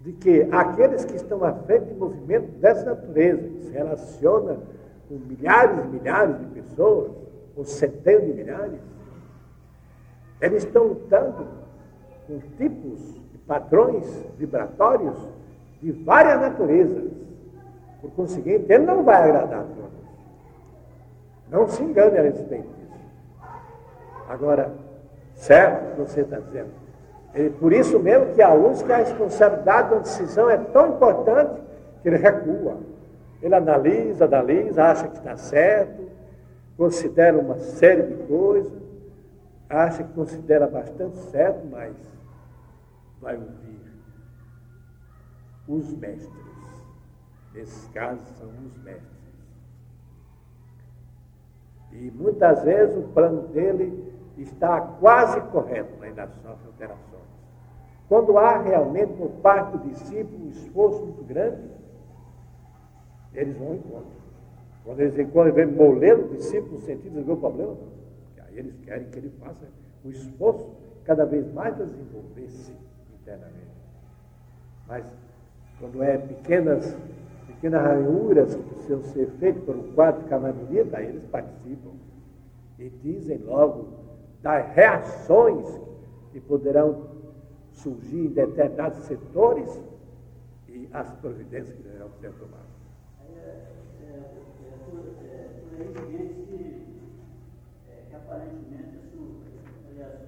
de 0.01 0.13
que 0.15 0.49
aqueles 0.51 1.05
que 1.05 1.17
estão 1.17 1.45
à 1.45 1.53
frente 1.53 1.89
de 1.89 1.95
movimento 1.95 2.53
dessa 2.59 2.87
natureza, 2.87 3.49
que 3.49 3.65
se 3.65 3.71
relaciona 3.71 4.59
com 5.09 5.15
milhares 5.15 5.85
e 5.85 5.89
milhares 5.89 6.39
de 6.39 6.47
pessoas, 6.47 7.13
ou 7.57 7.65
centenas 7.65 8.27
de 8.27 8.33
milhares, 8.33 8.81
eles 10.41 10.65
estão 10.65 10.85
lutando 10.85 11.47
com 12.27 12.39
tipos 12.57 13.17
e 13.35 13.39
padrões 13.39 14.07
vibratórios 14.37 15.17
de 15.81 15.93
várias 15.93 16.41
naturezas. 16.41 17.11
Por 18.01 18.11
conseguinte, 18.13 18.67
ele 18.69 18.85
não 18.85 19.03
vai 19.03 19.23
agradar 19.23 19.61
a 19.61 19.65
todos. 19.65 19.95
Não 21.51 21.69
se 21.69 21.83
engane 21.83 22.19
a 22.19 22.23
respeito 22.23 22.69
disso. 22.69 23.01
Agora, 24.29 24.73
certo 25.35 25.95
que 25.95 26.01
você 26.01 26.21
está 26.23 26.39
dizendo. 26.39 26.71
E 27.35 27.51
por 27.51 27.73
isso 27.73 27.99
mesmo 27.99 28.35
que 28.35 28.43
a 28.43 28.53
uns 28.53 28.83
que 28.83 28.93
a 28.93 28.99
responsabilidade 28.99 29.91
da 29.91 29.99
decisão 29.99 30.49
é 30.49 30.57
tão 30.57 30.91
importante 30.91 31.61
que 32.03 32.09
ele 32.09 32.17
recua. 32.17 32.79
Ele 33.45 33.55
analisa, 33.55 34.25
analisa, 34.25 34.85
acha 34.85 35.07
que 35.07 35.19
está 35.19 35.37
certo, 35.37 36.09
considera 36.79 37.39
uma 37.39 37.59
série 37.59 38.03
de 38.05 38.27
coisas, 38.27 38.73
acha 39.69 40.03
que 40.03 40.15
considera 40.15 40.67
bastante 40.67 41.19
certo, 41.31 41.67
mas 41.71 41.95
vai 43.21 43.37
ouvir 43.37 43.83
os 45.69 45.93
mestres. 45.93 46.33
Nesses 47.53 47.87
casos 47.89 48.27
são 48.39 48.49
os 48.49 48.83
mestres. 48.83 49.13
E 51.93 52.11
muitas 52.13 52.63
vezes 52.65 52.97
o 52.97 53.09
plano 53.09 53.49
dele 53.49 54.11
está 54.39 54.81
quase 54.81 55.39
correto, 55.53 55.93
mas 56.01 56.19
ainda 56.19 56.29
sofre 56.29 56.67
alterações. 56.67 57.29
Quando 58.09 58.39
há 58.39 58.57
realmente 58.57 59.13
por 59.13 59.29
parte 59.43 59.77
do 59.77 59.91
discípulo 59.91 60.47
um 60.47 60.49
esforço 60.49 61.05
muito 61.05 61.23
grande, 61.25 61.84
eles 63.35 63.57
vão 63.57 63.75
em 63.75 63.79
conta. 63.79 64.07
Quando 64.85 65.01
eles 65.01 65.19
encontram, 65.19 65.55
vem 65.55 65.67
moler 65.67 66.19
o 66.19 66.29
discípulo 66.29 66.75
no 66.75 66.81
sentido 66.81 67.11
de 67.13 67.19
resolver 67.19 67.33
o 67.33 67.37
problema, 67.37 67.73
não. 67.73 68.45
Aí 68.45 68.59
eles 68.59 68.75
querem 68.85 69.09
que 69.09 69.19
ele 69.19 69.31
faça 69.41 69.67
o 70.05 70.11
esforço 70.11 70.71
cada 71.05 71.25
vez 71.25 71.51
mais 71.53 71.77
desenvolver-se 71.77 72.73
internamente. 73.21 73.75
Mas 74.87 75.05
quando 75.81 76.03
é 76.03 76.19
pequenas, 76.19 76.97
pequenas 77.47 77.83
ranhuras 77.83 78.55
que 78.55 78.63
precisam 78.75 79.03
ser 79.05 79.27
feitas 79.39 79.63
para 79.65 79.77
o 79.77 79.93
quadro 79.95 80.23
ficar 80.23 80.39
mais 80.39 80.55
bonito, 80.55 80.95
aí 80.95 81.09
eles 81.09 81.25
participam 81.25 81.91
e 82.79 82.91
dizem 83.03 83.39
logo 83.39 83.89
das 84.43 84.75
reações 84.75 85.81
que 86.33 86.41
poderão 86.41 87.09
surgir 87.73 88.27
em 88.27 88.29
determinados 88.29 88.99
setores 89.01 89.81
e 90.69 90.89
as 90.93 91.11
providências 91.15 91.75
que 91.77 91.83
deverão 91.83 92.11
ser 92.21 92.31
tomadas. 92.33 92.64
Que, 96.47 96.85
é, 97.89 98.03
que 98.09 98.17
aparentemente 98.17 98.97
aliás, 99.13 100.19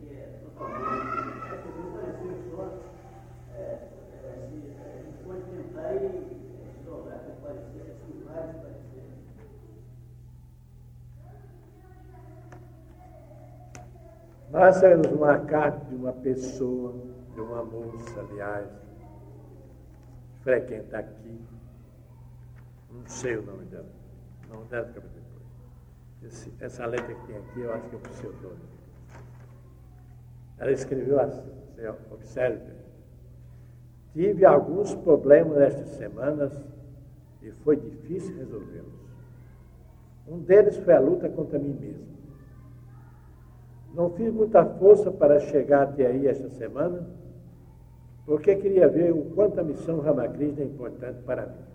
que, 0.00 0.14
é, 0.14 0.40
totalmente, 0.42 1.12
só, 2.50 2.64
a 3.54 5.02
gente 5.02 5.24
pode 5.24 5.42
tentar 5.42 5.94
e 5.94 7.32
parecer, 7.42 7.96
parecer. 8.60 9.04
Nós 14.50 14.76
sabemos 14.76 15.06
uma 15.08 15.38
carta 15.40 15.84
de 15.86 15.94
uma 15.96 16.12
pessoa, 16.12 16.94
de 17.34 17.40
uma 17.40 17.64
moça, 17.64 18.20
aliás, 18.20 18.68
frequenta 20.42 20.98
aqui, 20.98 21.40
não 22.92 23.06
sei 23.06 23.36
o 23.36 23.42
nome 23.42 23.64
dela. 23.66 23.88
O 24.48 24.54
nome 24.54 24.66
dela 24.66 24.86
fica 24.86 25.00
depois. 25.00 25.22
Esse, 26.24 26.52
essa 26.60 26.86
letra 26.86 27.14
que 27.14 27.26
tem 27.26 27.36
aqui, 27.36 27.60
eu 27.60 27.72
acho 27.72 27.88
que 27.88 27.94
é 27.94 27.98
o 27.98 28.02
pseudônimo. 28.02 28.72
Ela 30.58 30.70
escreveu 30.70 31.20
assim, 31.20 31.50
observe. 32.10 32.72
Tive 34.12 34.44
alguns 34.44 34.94
problemas 34.94 35.56
nestas 35.58 35.88
semanas 35.90 36.52
e 37.42 37.50
foi 37.50 37.76
difícil 37.76 38.36
resolvê-los. 38.36 38.92
Um 40.28 40.38
deles 40.38 40.76
foi 40.76 40.94
a 40.94 41.00
luta 41.00 41.28
contra 41.28 41.58
mim 41.58 41.72
mesmo. 41.72 42.06
Não 43.94 44.10
fiz 44.10 44.32
muita 44.32 44.64
força 44.64 45.10
para 45.10 45.40
chegar 45.40 45.82
até 45.82 46.06
aí 46.06 46.26
esta 46.26 46.48
semana, 46.50 47.06
porque 48.24 48.54
queria 48.56 48.88
ver 48.88 49.12
o 49.12 49.24
quanto 49.34 49.58
a 49.58 49.64
missão 49.64 50.00
Ramakrishna 50.00 50.62
é 50.62 50.66
importante 50.66 51.22
para 51.22 51.46
mim. 51.46 51.71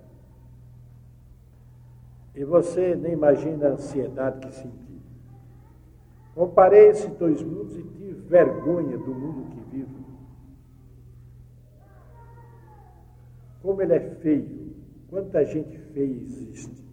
E 2.37 2.43
você 2.45 2.95
nem 2.95 3.13
imagina 3.13 3.65
a 3.65 3.71
ansiedade 3.71 4.45
que 4.45 4.53
senti. 4.53 5.01
Comparei 6.35 6.89
esses 6.89 7.11
dois 7.15 7.41
mundos 7.41 7.75
e 7.75 7.81
tive 7.81 8.11
vergonha 8.11 8.95
do 8.95 9.11
mundo 9.11 9.49
que 9.49 9.75
vivo. 9.75 10.05
Como 13.59 13.81
ele 13.81 13.95
é 13.95 13.99
feio, 13.99 14.75
quanta 15.09 15.43
gente 15.43 15.79
feia 15.79 16.15
existe 16.15 16.87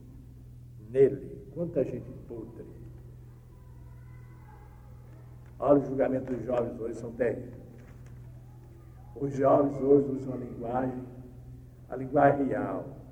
nele, 0.88 1.46
quanta 1.52 1.84
gente 1.84 2.10
podre. 2.26 2.64
Olha 5.58 5.78
o 5.78 5.84
julgamento 5.84 6.32
dos 6.32 6.42
jovens 6.42 6.80
hoje, 6.80 6.94
são 6.94 7.12
terríveis. 7.12 7.52
Os 9.14 9.34
jovens 9.34 9.78
hoje 9.82 10.08
usam 10.10 10.32
a 10.32 10.36
linguagem, 10.38 11.04
a 11.90 11.96
linguagem 11.96 12.46
real 12.46 13.03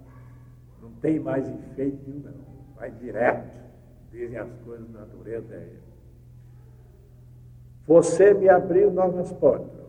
não 0.83 0.91
tem 1.01 1.21
mais 1.21 1.49
enfeite 1.49 1.99
nenhum, 2.07 2.21
não. 2.25 2.75
Vai 2.77 2.91
direto. 2.91 3.63
Dizem 4.11 4.37
as 4.37 4.53
coisas 4.65 4.89
da 4.91 5.01
natureza 5.01 5.55
é. 5.55 5.69
Você 7.87 8.35
me 8.35 8.49
abriu 8.49 8.91
novas 8.91 9.33
portas. 9.33 9.81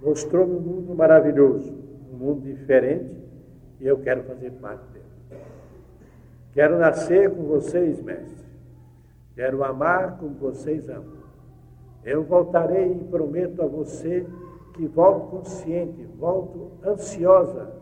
Mostrou-me 0.00 0.54
um 0.54 0.60
mundo 0.60 0.94
maravilhoso, 0.94 1.74
um 2.12 2.16
mundo 2.16 2.42
diferente, 2.42 3.16
e 3.80 3.86
eu 3.86 3.98
quero 3.98 4.22
fazer 4.22 4.52
parte 4.52 4.84
dele. 4.92 5.04
Quero 6.52 6.78
nascer 6.78 7.30
com 7.30 7.42
vocês, 7.42 8.00
mestre. 8.00 8.46
Quero 9.34 9.62
amar 9.64 10.18
como 10.18 10.34
vocês 10.34 10.88
amam. 10.88 11.18
Eu 12.04 12.24
voltarei 12.24 12.92
e 12.92 13.04
prometo 13.04 13.62
a 13.62 13.66
você 13.66 14.26
que 14.74 14.86
volto 14.86 15.36
consciente, 15.36 16.04
volto 16.16 16.72
ansiosa 16.84 17.72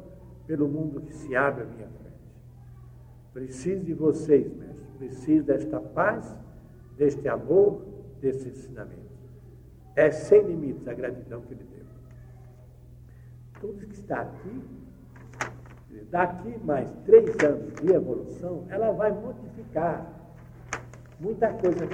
pelo 0.46 0.66
mundo 0.66 1.00
que 1.02 1.14
se 1.14 1.36
abre 1.36 1.62
à 1.62 1.66
minha 1.66 1.88
frente. 1.88 2.05
Preciso 3.37 3.84
de 3.84 3.93
vocês, 3.93 4.51
mestre. 4.57 4.87
Preciso 4.97 5.45
desta 5.45 5.78
paz, 5.78 6.34
deste 6.97 7.28
amor, 7.28 7.82
desse 8.18 8.49
ensinamento. 8.49 9.12
É 9.95 10.11
sem 10.11 10.41
limites 10.41 10.89
a 10.89 10.95
gratidão 10.95 11.43
que 11.43 11.53
ele 11.53 11.64
deu. 11.64 11.84
Tudo 13.61 13.87
que 13.89 13.95
está 13.95 14.22
aqui, 14.22 14.62
daqui 16.11 16.57
mais 16.64 16.91
três 17.05 17.28
anos 17.45 17.74
de 17.74 17.93
evolução, 17.93 18.64
ela 18.70 18.91
vai 18.93 19.12
modificar 19.12 20.11
muita 21.20 21.53
coisa. 21.53 21.87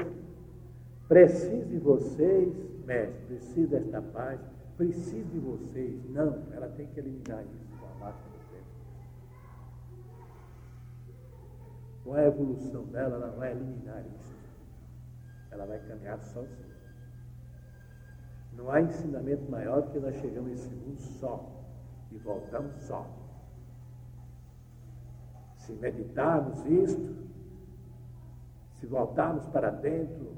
Preciso 1.09 1.64
de 1.64 1.78
vocês, 1.78 2.55
mestre, 2.86 3.20
preciso 3.26 3.66
desta 3.66 4.01
paz, 4.01 4.38
preciso 4.76 5.28
de 5.30 5.40
vocês. 5.40 6.09
Não, 6.11 6.38
ela 6.53 6.68
tem 6.68 6.86
que 6.86 7.01
eliminar 7.01 7.43
isso 7.43 7.62
com 12.05 12.12
com 12.12 12.14
a 12.14 12.22
evolução 12.24 12.84
dela, 12.84 13.16
ela 13.16 13.30
vai 13.30 13.53
eliminar 13.53 14.05
isso. 14.07 14.32
Ela 15.50 15.66
vai 15.66 15.78
caminhar 15.80 16.18
sozinha. 16.20 16.72
Não 18.53 18.70
há 18.70 18.80
ensinamento 18.80 19.50
maior 19.50 19.90
que 19.90 19.98
nós 19.98 20.14
chegamos 20.16 20.50
nesse 20.50 20.68
mundo 20.68 21.00
só 21.00 21.48
e 22.11 22.18
voltamos 22.18 22.74
só. 22.82 23.07
Se 25.57 25.72
meditarmos 25.74 26.64
isto, 26.66 27.16
se 28.80 28.86
voltarmos 28.86 29.46
para 29.46 29.70
dentro, 29.70 30.32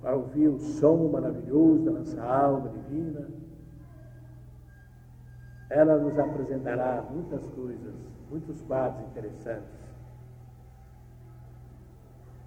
para 0.00 0.16
ouvir 0.16 0.48
o 0.48 0.58
som 0.58 1.08
maravilhoso 1.08 1.84
da 1.84 1.90
nossa 1.92 2.22
alma 2.22 2.70
divina, 2.70 3.28
ela 5.68 5.98
nos 5.98 6.18
apresentará 6.18 7.02
muitas 7.02 7.46
coisas, 7.50 7.94
muitos 8.30 8.60
quadros 8.62 9.06
interessantes 9.08 9.79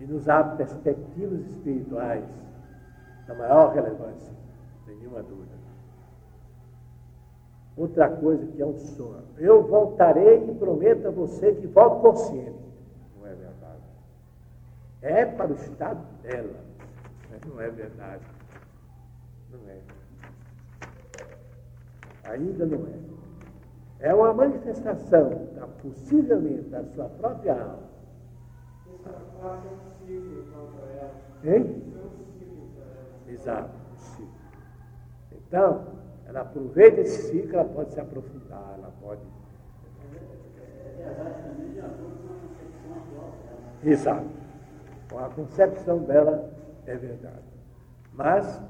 e 0.03 0.05
nos 0.05 0.27
abre 0.27 0.57
perspectivas 0.57 1.39
espirituais 1.47 2.25
da 3.25 3.33
maior 3.35 3.73
relevância, 3.73 4.33
sem 4.85 4.97
nenhuma 4.97 5.23
dúvida. 5.23 5.53
Outra 7.77 8.09
coisa 8.09 8.45
que 8.47 8.61
é 8.61 8.65
um 8.65 8.77
sonho. 8.77 9.23
Eu 9.37 9.63
voltarei 9.63 10.43
e 10.49 10.55
prometo 10.55 11.07
a 11.07 11.11
você 11.11 11.53
que 11.53 11.67
volto 11.67 12.01
consciente. 12.01 12.59
Não 13.17 13.25
é 13.25 13.33
verdade. 13.33 13.81
É 15.01 15.25
para 15.25 15.51
o 15.51 15.55
estado 15.55 16.05
dela. 16.21 16.59
Não 17.47 17.61
é 17.61 17.69
verdade. 17.69 18.23
Não 19.51 19.69
é. 19.69 19.79
Ainda 22.25 22.65
não 22.65 22.85
é. 22.87 24.09
É 24.09 24.13
uma 24.13 24.33
manifestação, 24.33 25.47
da, 25.55 25.65
possivelmente, 25.65 26.69
da 26.69 26.83
sua 26.83 27.05
própria 27.05 27.53
alma. 27.53 27.93
Hein? 31.43 31.83
Exato, 33.27 33.73
ciclo. 33.95 34.29
Então, 35.31 35.85
ela 36.25 36.41
aproveita 36.41 37.01
esse 37.01 37.29
ciclo, 37.29 37.53
ela 37.55 37.65
pode 37.65 37.93
se 37.93 37.99
aprofundar, 37.99 38.75
ela 38.77 38.91
pode. 39.01 39.21
Exato. 43.83 44.27
a 45.17 45.29
concepção 45.29 45.99
dela 46.03 46.49
é 46.85 46.95
verdade. 46.95 47.53
Mas, 48.13 48.61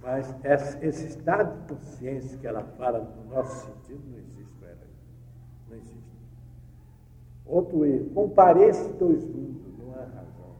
mas 0.00 0.34
esse 0.80 1.06
estado 1.06 1.60
de 1.60 1.74
consciência 1.74 2.38
que 2.38 2.46
ela 2.46 2.62
fala 2.78 3.00
no 3.00 3.34
nosso 3.34 3.66
sentido 3.66 4.02
não 4.08 4.18
existe 4.18 4.54
para 4.58 4.68
ela. 4.68 4.86
Não 5.68 5.76
existe. 5.76 5.99
Outro 7.46 7.84
erro, 7.84 8.10
comparece 8.10 8.92
dois 8.94 9.24
mundos, 9.24 9.76
não 9.78 9.92
há 9.94 10.04
razão. 10.04 10.56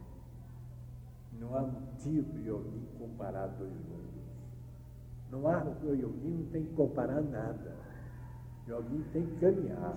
Não 1.38 1.56
há 1.56 1.62
motivo 1.62 2.32
de 2.38 2.48
alguém 2.48 2.82
comparar 2.98 3.46
dois 3.46 3.72
mundos. 3.72 4.00
Não 5.30 5.46
há, 5.46 5.64
o 5.84 5.94
yogi 5.94 6.28
não 6.28 6.46
tem 6.46 6.64
que 6.64 6.74
comparar 6.74 7.20
nada. 7.22 7.76
O 8.68 9.02
tem 9.12 9.26
que 9.26 9.36
caminhar. 9.40 9.96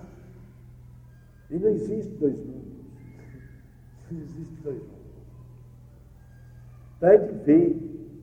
E 1.50 1.58
não 1.58 1.68
existe 1.68 2.12
dois 2.16 2.38
mundos. 2.44 2.84
Não 4.10 4.20
existe 4.20 4.54
dois 4.62 4.82
mundos. 4.82 5.04
Então 6.96 7.08
é 7.08 7.18
de 7.18 7.32
ver, 7.44 8.18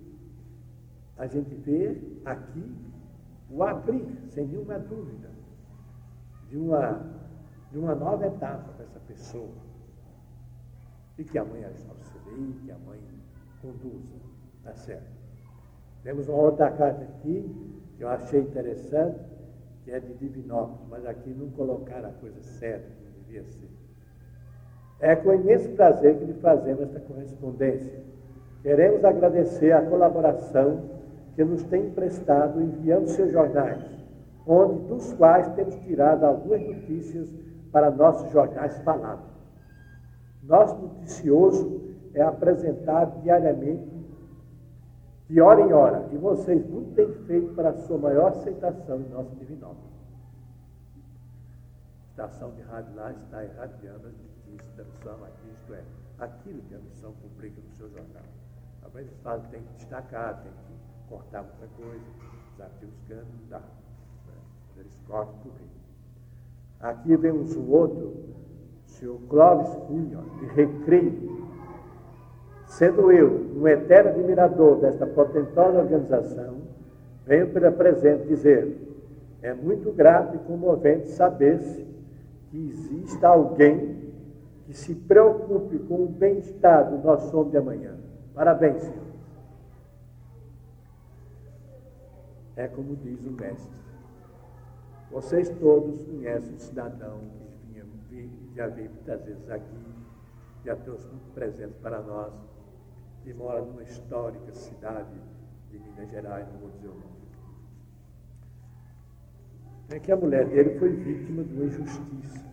a 1.18 1.28
gente 1.28 1.54
vê 1.56 2.02
aqui 2.26 2.64
o 3.50 3.64
abrir, 3.64 4.06
sem 4.30 4.48
nenhuma 4.48 4.80
dúvida, 4.80 5.30
de 6.50 6.58
uma, 6.58 7.06
de 7.72 7.80
uma 7.80 7.96
nova 7.96 8.28
etapa 8.28 8.74
dessa 8.78 9.00
pessoa. 9.08 9.50
E 11.18 11.24
que 11.24 11.38
a 11.38 11.46
mãe 11.46 11.64
auxilie, 11.64 12.54
que 12.66 12.72
a 12.72 12.78
mãe 12.80 13.00
conduza, 13.62 14.16
tá 14.64 14.74
certo? 14.74 15.10
Temos 16.04 16.28
uma 16.28 16.38
outra 16.38 16.72
carta 16.72 17.04
aqui, 17.04 17.50
que 17.96 18.04
eu 18.04 18.10
achei 18.10 18.42
interessante, 18.42 19.20
que 19.84 19.92
é 19.92 20.00
de 20.00 20.14
Divinópolis, 20.16 20.88
mas 20.90 21.06
aqui 21.06 21.30
não 21.30 21.50
colocaram 21.52 22.10
a 22.10 22.14
coisa 22.14 22.42
certa, 22.42 22.88
como 22.88 23.26
devia 23.26 23.44
ser. 23.44 23.70
É 25.00 25.16
com 25.16 25.34
imenso 25.34 25.70
prazer 25.72 26.18
que 26.18 26.26
lhe 26.26 26.34
fazemos 26.34 26.82
esta 26.82 27.00
correspondência. 27.00 28.00
Queremos 28.62 29.04
agradecer 29.04 29.72
a 29.72 29.82
colaboração 29.84 30.90
que 31.36 31.44
nos 31.44 31.64
tem 31.64 31.88
emprestado 31.88 32.62
enviando 32.62 33.08
seus 33.08 33.32
jornais, 33.32 33.84
onde 34.46 34.88
dos 34.88 35.14
quais 35.14 35.48
temos 35.56 35.76
tirado 35.78 36.24
algumas 36.26 36.62
notícias 36.62 37.30
para 37.72 37.92
nossos 37.92 38.32
jornais 38.32 38.78
falados. 38.80 39.26
Nosso 40.44 40.76
noticioso 40.76 41.82
é 42.14 42.22
apresentado 42.22 43.22
diariamente 43.22 43.92
de 45.30 45.40
hora 45.40 45.62
em 45.62 45.72
hora, 45.72 46.10
e 46.12 46.18
vocês 46.18 46.66
muito 46.70 46.94
têm 46.94 47.14
feito 47.26 47.54
para 47.54 47.70
a 47.70 47.74
sua 47.74 47.98
maior 47.98 48.32
aceitação 48.32 49.00
em 49.00 49.08
nosso 49.10 49.34
divinópolis. 49.38 49.92
A 52.04 52.10
estação 52.10 52.52
de 52.52 52.62
rádio 52.64 52.94
lá 52.96 53.14
está 53.14 53.42
irradiando 53.42 54.08
as 54.08 54.14
notícias 54.14 54.76
da 54.76 54.84
missão 54.84 55.24
aqui, 55.24 55.50
isto 55.54 55.74
é, 55.74 55.84
aquilo 56.20 56.62
que 56.64 56.76
a 56.76 56.80
missão 56.80 57.14
publica 57.14 57.62
no 57.62 57.72
seu 57.78 57.90
jornal. 57.90 58.24
Vezes 58.94 59.14
falam 59.24 59.42
que 59.44 59.52
tem 59.52 59.64
que 59.64 59.74
destacar, 59.76 60.44
tem 60.44 60.52
que 60.52 61.08
cortar 61.08 61.44
muita 61.44 61.68
coisa, 61.78 62.06
desafio 62.52 62.90
os 62.90 63.08
canos, 63.08 63.28
não 63.40 63.48
dá. 63.48 63.62
Eles 64.76 65.00
cortam 65.08 65.34
por 65.40 65.54
aí. 65.58 65.81
Aqui 66.82 67.16
vemos 67.16 67.56
o 67.56 67.72
outro, 67.72 68.14
o 68.86 68.90
senhor 68.90 69.20
Clóvis 69.30 69.74
Cunha, 69.88 70.20
de 70.40 70.46
Recreio, 70.48 71.42
Sendo 72.72 73.12
eu 73.12 73.52
um 73.58 73.68
eterno 73.68 74.12
admirador 74.12 74.78
desta 74.78 75.06
potentosa 75.06 75.80
organização, 75.80 76.62
venho 77.26 77.52
pela 77.52 77.70
presente 77.70 78.26
dizer: 78.28 78.78
é 79.42 79.54
muito 79.54 79.92
grato 79.92 80.38
e 80.38 80.40
comovente 80.40 81.10
saber-se 81.10 81.86
que 82.50 82.70
exista 82.70 83.28
alguém 83.28 84.14
que 84.66 84.74
se 84.74 84.96
preocupe 84.96 85.80
com 85.80 86.06
o 86.06 86.08
bem-estar 86.08 86.90
do 86.90 87.06
nosso 87.06 87.38
homem 87.38 87.52
de 87.52 87.58
amanhã. 87.58 87.94
Parabéns, 88.34 88.82
senhor. 88.84 89.04
É 92.56 92.70
como 92.70 92.96
diz 92.96 93.20
o 93.20 93.32
mestre. 93.32 93.81
Vocês 95.12 95.50
todos 95.60 96.02
conhecem 96.06 96.56
o 96.56 96.60
cidadão 96.60 97.20
que 97.20 98.16
vinha, 98.16 98.30
já 98.56 98.68
veio 98.68 98.90
muitas 98.92 99.22
vezes 99.26 99.50
aqui, 99.50 99.86
já 100.64 100.76
trouxe 100.78 101.06
muito 101.08 101.34
presente 101.34 101.74
para 101.82 102.02
nós 102.02 102.32
que 103.22 103.34
mora 103.34 103.62
numa 103.62 103.84
histórica 103.84 104.54
cidade 104.54 105.20
de 105.70 105.80
Minas 105.80 106.10
Gerais, 106.10 106.48
não 106.54 106.60
vou 106.60 106.70
dizer 106.72 106.88
o 106.88 106.94
nome. 106.94 107.22
É 109.90 110.00
que 110.00 110.12
a 110.14 110.16
mulher 110.16 110.48
dele 110.48 110.80
foi 110.80 110.90
vítima 110.90 111.44
de 111.44 111.54
uma 111.56 111.66
injustiça. 111.66 112.46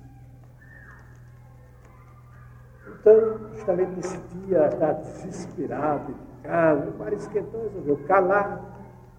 Então, 3.00 3.38
justamente 3.54 3.92
nesse 3.92 4.18
dia, 4.18 4.66
está 4.66 4.92
desesperado 4.94 6.10
em 6.10 6.42
casa, 6.42 6.90
o 6.90 6.98
marido 6.98 7.20
esquentou, 7.20 7.62
resolveu 7.62 7.96
calar, 8.08 8.60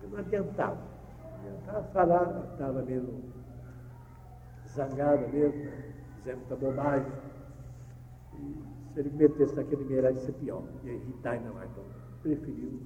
não 0.04 0.20
adiantava. 0.20 0.78
Não 1.22 1.40
adiantava 1.40 1.84
falar, 1.94 2.50
estava 2.52 2.82
meio 2.82 3.29
zangada 4.80 5.28
mesmo, 5.28 5.70
dizendo 6.18 6.38
muita 6.38 6.56
bobagem. 6.56 7.12
E 8.34 8.94
se 8.94 9.00
ele 9.00 9.10
metesse 9.10 9.56
naquele 9.56 9.84
meio, 9.84 10.02
ia 10.02 10.20
ser 10.20 10.32
pior, 10.34 10.64
ia 10.84 10.94
irritar 10.94 11.32
ainda 11.32 11.52
mais. 11.52 11.70
Então, 11.72 11.84
preferiu 12.22 12.82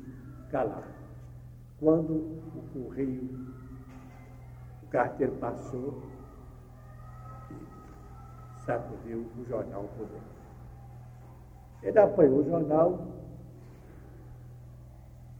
calar. 0.50 0.88
Quando 1.80 2.14
o 2.14 2.64
correio, 2.74 3.30
o 4.82 4.88
carteiro 4.88 5.34
passou, 5.34 6.02
sacudiu 8.66 9.26
o 9.38 9.46
jornal 9.46 9.84
por 9.98 10.08
dentro. 10.08 10.34
Ele 11.84 12.00
apanhou 12.00 12.39
o 12.39 12.44
jornal 12.46 13.08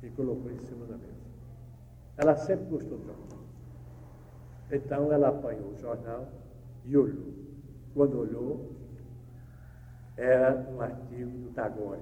e 0.04 0.10
colocou 0.10 0.51
em 0.51 0.60
cima 0.60 0.86
da 0.86 0.97
mesa. 0.97 1.14
Ela 2.18 2.36
sempre 2.36 2.66
gostou 2.66 2.97
do 2.97 3.06
jornal. 3.06 3.39
Então 4.70 5.14
ela 5.14 5.30
apanhou 5.30 5.70
o 5.72 5.78
jornal 5.78 6.28
e 6.86 6.97
olhou. 6.97 7.34
Quando 7.93 8.19
olhou, 8.19 8.75
era 10.17 10.69
um 10.69 10.81
artigo 10.81 11.31
do 11.39 11.51
Tagore. 11.53 12.01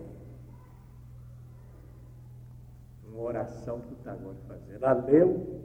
Uma 3.07 3.21
oração 3.21 3.81
que 3.81 3.93
o 3.93 3.97
Tagore 3.97 4.37
fazia. 4.47 4.75
Ela 4.75 4.93
leu 4.93 5.61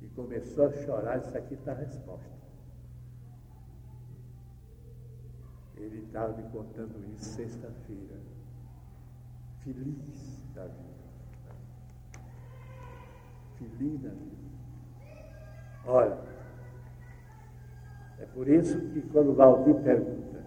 e 0.00 0.08
começou 0.08 0.66
a 0.66 0.72
chorar. 0.72 1.18
Isso 1.18 1.36
aqui 1.36 1.54
está 1.54 1.72
a 1.72 1.76
resposta. 1.76 2.38
Ele 5.76 6.04
estava 6.04 6.36
me 6.36 6.42
contando 6.50 7.04
isso 7.14 7.24
sexta-feira. 7.36 8.16
Feliz 9.60 10.44
da 10.54 10.64
vida. 10.64 10.88
Feliz 13.58 14.00
da 14.00 14.08
vida. 14.08 14.36
Olha, 15.84 16.18
é 18.20 18.26
por 18.26 18.48
isso 18.48 18.80
que 18.90 19.00
quando 19.02 19.34
Valdir 19.34 19.74
pergunta, 19.76 20.44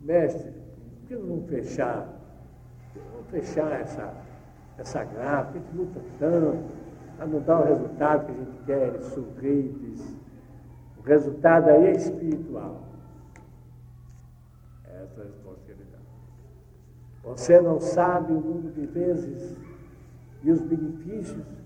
mestre, 0.00 0.50
por 0.50 1.08
que 1.08 1.16
não 1.16 1.42
fechar? 1.44 2.08
Vamos 3.12 3.30
fechar 3.30 3.72
essa, 3.80 4.14
essa 4.76 5.04
gráfica, 5.04 5.58
a 5.58 5.62
gente 5.62 5.76
luta 5.76 6.00
tanto, 6.18 6.80
para 7.16 7.26
não 7.26 7.40
dar 7.40 7.60
o 7.60 7.64
resultado 7.64 8.26
que 8.26 8.32
a 8.32 8.34
gente 8.34 8.64
quer, 8.64 9.02
sorrides. 9.02 10.16
O 10.98 11.02
resultado 11.02 11.68
aí 11.68 11.86
é 11.86 11.92
espiritual. 11.92 12.82
Essa 14.84 15.20
é 15.20 15.22
a 15.22 15.26
responsabilidade. 15.26 16.04
Você 17.22 17.60
não 17.60 17.80
sabe 17.80 18.32
o 18.32 18.40
número 18.40 18.72
de 18.72 18.86
vezes 18.86 19.56
e 20.42 20.50
os 20.50 20.60
benefícios 20.60 21.59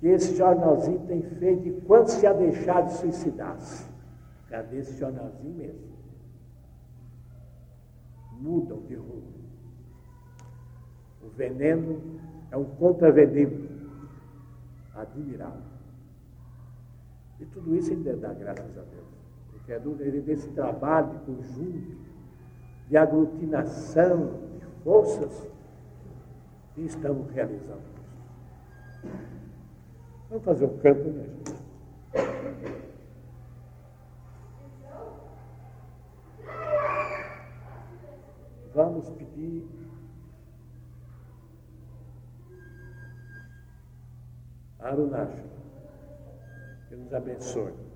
que 0.00 0.06
esse 0.06 0.36
jornalzinho 0.36 1.00
tem 1.06 1.22
feito 1.22 1.68
e 1.68 1.80
quanto 1.82 2.10
se 2.10 2.26
a 2.26 2.32
deixar 2.32 2.82
de 2.82 2.92
suicidar-se. 2.94 3.88
Cadê 4.48 4.78
esse 4.78 4.96
jornalzinho 4.98 5.54
mesmo? 5.54 5.98
mudam 8.40 8.80
de 8.82 8.94
rumo. 8.94 9.38
O 11.22 11.28
veneno 11.28 12.20
é 12.50 12.56
um 12.56 12.64
contraveneno 12.64 13.68
admirável. 14.94 15.62
E 17.40 17.46
tudo 17.46 17.76
isso 17.76 17.92
ele 17.92 18.02
deve 18.02 18.20
dar 18.20 18.34
graças 18.34 18.78
a 18.78 18.82
Deus. 18.82 19.06
Porque 19.50 19.72
é 19.72 19.80
ele 20.06 20.20
desse 20.20 20.48
trabalho 20.50 21.10
de 21.10 21.18
conjunto, 21.24 21.96
de 22.88 22.96
aglutinação 22.96 24.40
de 24.58 24.64
forças 24.82 25.46
que 26.74 26.82
estamos 26.82 27.30
realizando. 27.30 27.98
Vamos 30.28 30.44
fazer 30.44 30.64
um 30.66 30.78
canto, 30.78 31.08
né, 31.08 31.24
gente? 31.24 31.58
vamos 38.78 39.08
pedir 39.10 39.68
a 44.78 44.88
Arunasha 44.90 45.44
que 46.88 46.94
nos 46.94 47.12
abençoe. 47.12 47.87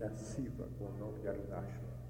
Conseguinte 0.00 0.04
a 0.04 0.10
Siva 0.16 0.66
com 0.78 0.86
o 0.86 0.92
nome 0.98 1.18
de 1.20 1.28
Arunachala. 1.28 2.00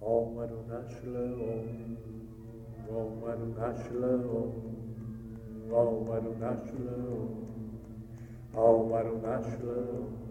Om 0.00 0.40
Arunachala 0.40 1.20
Om 1.42 1.98
Om 2.88 3.24
Arunachala 3.26 4.16
Om 4.16 4.52
Om 5.70 6.12
Arunachala 6.12 6.96
Om 7.12 7.48
Om 8.54 8.94
Arunachala 8.94 9.72
Om 9.72 10.27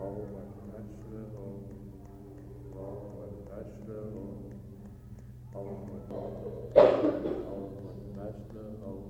all 0.00 0.26
my 0.32 0.44
natural, 0.72 1.60
all 2.74 3.12
my 3.20 3.56
natural. 3.56 4.49
Om 5.60 6.00
Arunachala 6.00 6.80
Om 7.52 7.68
Arunachala 7.88 8.64
Om 8.90 9.04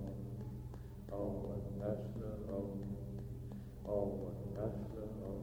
Arunachala 1.13 2.33
Om 2.59 2.71
Arunachala 3.87 5.05
Om 5.31 5.43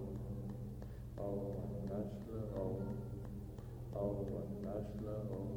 Arunachala 1.18 2.40
Om 2.60 2.84
Arunachala 3.96 5.16
Om 5.32 5.52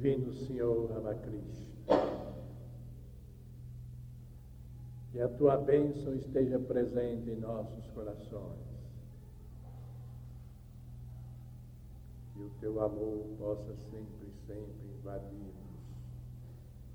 Divino 0.00 0.32
Senhor 0.32 0.92
Ramakrishna, 0.92 1.66
que 5.10 5.20
a 5.20 5.28
tua 5.28 5.56
bênção 5.56 6.14
esteja 6.14 6.56
presente 6.56 7.28
em 7.28 7.40
nossos 7.40 7.84
corações. 7.88 8.60
Que 12.32 12.42
o 12.42 12.50
teu 12.60 12.80
amor 12.80 13.26
possa 13.40 13.74
sempre, 13.90 14.30
sempre 14.46 14.88
invadir-nos 15.00 15.82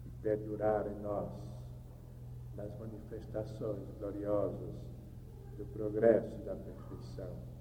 e 0.05 0.09
perdurar 0.21 0.87
em 0.87 1.01
nós 1.01 1.29
nas 2.55 2.73
manifestações 2.79 3.83
gloriosas 3.99 4.75
do 5.57 5.65
progresso 5.73 6.33
e 6.39 6.45
da 6.45 6.55
perfeição. 6.55 7.52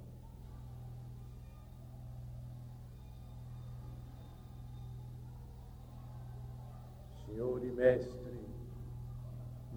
Senhor 7.33 7.65
e 7.65 7.73
Mestre, 7.73 8.47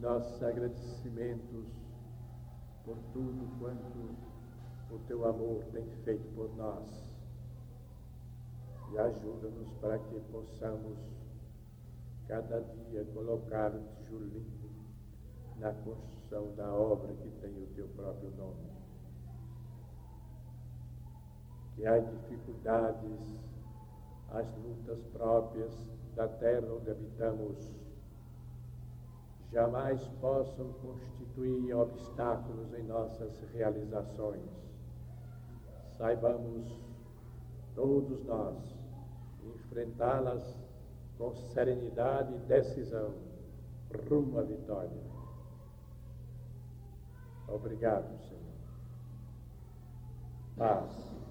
nossos 0.02 0.44
agradecimentos 0.44 1.66
por 2.84 2.98
tudo 3.14 3.48
quanto 3.58 4.94
o 4.94 5.00
teu 5.08 5.26
amor 5.26 5.64
tem 5.72 5.86
feito 6.04 6.28
por 6.36 6.54
nós. 6.58 6.86
E 8.92 8.98
ajuda-nos 8.98 9.74
para 9.76 9.98
que 10.00 10.20
possamos 10.32 10.98
cada 12.28 12.60
dia 12.60 13.06
colocar 13.14 13.74
o 13.74 13.84
tijolinho 13.84 14.70
na 15.58 15.72
construção 15.72 16.54
da 16.56 16.74
obra 16.74 17.14
que 17.14 17.30
tem 17.40 17.64
o 17.64 17.68
teu 17.68 17.88
próprio 17.96 18.32
nome. 18.32 18.70
Que 21.74 21.86
as 21.86 22.06
dificuldades, 22.06 23.40
as 24.30 24.46
lutas 24.58 25.02
próprias, 25.14 25.74
da 26.16 26.28
terra 26.28 26.68
onde 26.74 26.90
habitamos 26.90 27.74
jamais 29.52 30.02
possam 30.20 30.74
constituir 30.74 31.74
obstáculos 31.74 32.74
em 32.74 32.84
nossas 32.84 33.40
realizações. 33.54 34.50
Saibamos, 35.98 36.68
todos 37.74 38.24
nós, 38.26 38.58
enfrentá-las 39.44 40.58
com 41.18 41.34
serenidade 41.34 42.34
e 42.34 42.40
decisão, 42.40 43.14
rumo 44.10 44.40
à 44.40 44.44
vitória. 44.44 45.06
Obrigado, 47.48 48.18
Senhor. 48.24 48.42
Paz. 50.58 51.25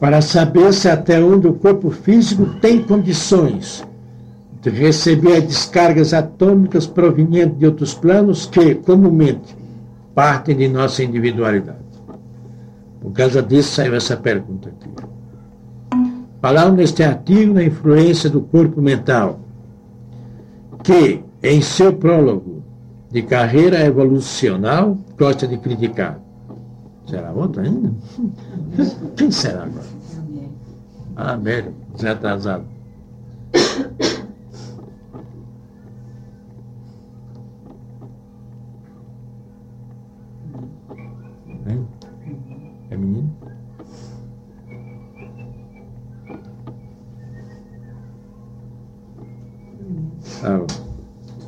Para 0.00 0.22
saber 0.22 0.72
se 0.72 0.88
até 0.88 1.22
onde 1.22 1.48
o 1.48 1.54
corpo 1.54 1.90
físico 1.90 2.46
tem 2.60 2.82
condições 2.82 3.84
de 4.60 4.70
receber 4.70 5.40
descargas 5.40 6.14
atômicas 6.14 6.86
provenientes 6.86 7.58
de 7.58 7.66
outros 7.66 7.94
planos 7.94 8.46
que, 8.46 8.74
comumente, 8.76 9.56
partem 10.14 10.56
de 10.56 10.68
nossa 10.68 11.02
individualidade. 11.02 11.78
Por 13.00 13.12
causa 13.12 13.42
disso 13.42 13.74
saiu 13.74 13.94
essa 13.94 14.16
pergunta 14.16 14.68
aqui. 14.68 14.88
Falar 16.40 16.70
neste 16.70 17.02
artigo 17.02 17.54
na 17.54 17.64
influência 17.64 18.30
do 18.30 18.40
corpo 18.40 18.80
mental, 18.80 19.40
que, 20.82 21.22
em 21.42 21.60
seu 21.60 21.92
prólogo 21.92 22.62
de 23.10 23.22
carreira 23.22 23.80
evolucional, 23.84 24.96
gosta 25.16 25.46
de 25.46 25.56
criticar 25.56 26.20
Será 27.08 27.32
outra 27.32 27.62
ainda? 27.62 27.90
Quem 29.16 29.30
será 29.30 29.62
agora? 29.62 29.86
Ah, 31.16 31.32
Amélia, 31.32 31.72
Zé 31.98 32.10
atrasado. 32.10 32.66
Hein? 41.66 41.88
É 42.90 42.96
menino? 42.96 43.34
Ah, 50.44 50.66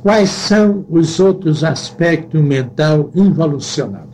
quais 0.01 0.29
são 0.31 0.83
os 0.89 1.19
outros 1.19 1.63
aspectos 1.63 2.41
mental 2.41 3.11
involucionados? 3.13 4.10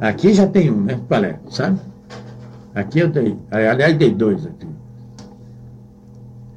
Aqui 0.00 0.32
já 0.32 0.46
tem 0.46 0.70
um, 0.70 0.80
né? 0.80 0.98
Qual 1.06 1.22
é? 1.22 1.38
Sabe? 1.50 1.78
Aqui 2.74 3.00
eu 3.00 3.10
dei. 3.10 3.36
Aliás, 3.50 3.96
dei 3.98 4.14
dois 4.14 4.46
aqui. 4.46 4.66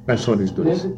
Quais 0.04 0.24
foram 0.24 0.44
os 0.44 0.50
dois? 0.50 0.88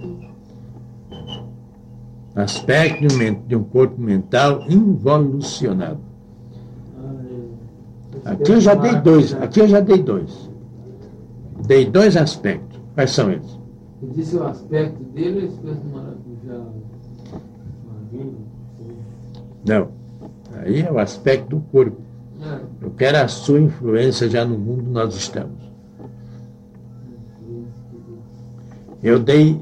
Aspecto 2.34 3.08
de 3.48 3.56
um 3.56 3.64
corpo 3.64 4.00
mental 4.00 4.62
involucionado. 4.68 6.00
Aqui 8.24 8.52
eu 8.52 8.60
já 8.60 8.74
dei 8.74 8.94
dois. 8.96 9.34
Aqui 9.34 9.60
eu 9.60 9.68
já 9.68 9.80
dei 9.80 10.02
dois. 10.02 10.50
Dei 11.66 11.86
dois 11.86 12.16
aspectos. 12.16 12.78
Quais 12.94 13.10
são 13.10 13.30
eles? 13.30 13.58
Você 14.00 14.06
disse 14.14 14.36
o 14.36 14.44
aspecto 14.44 15.02
dele 15.04 15.38
ou 15.38 15.42
a 15.42 15.46
espécie 15.46 15.80
do 15.80 15.88
maracujá? 15.90 16.64
Não. 19.66 19.88
Aí 20.58 20.82
é 20.82 20.92
o 20.92 20.98
aspecto 20.98 21.56
do 21.56 21.60
corpo. 21.72 22.05
Eu 22.80 22.90
quero 22.90 23.18
a 23.18 23.28
sua 23.28 23.60
influência 23.60 24.28
já 24.28 24.44
no 24.44 24.58
mundo 24.58 24.90
nós 24.90 25.14
estamos. 25.14 25.64
Eu 29.02 29.18
dei, 29.18 29.60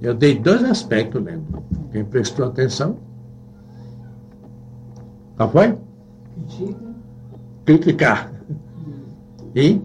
eu 0.00 0.14
dei 0.14 0.38
dois 0.38 0.62
aspectos, 0.64 1.22
lembro. 1.22 1.62
Quem 1.90 2.04
prestou 2.04 2.46
atenção? 2.46 2.96
Qual 5.36 5.50
foi? 5.50 5.78
Criticar. 7.64 8.32
E? 9.54 9.80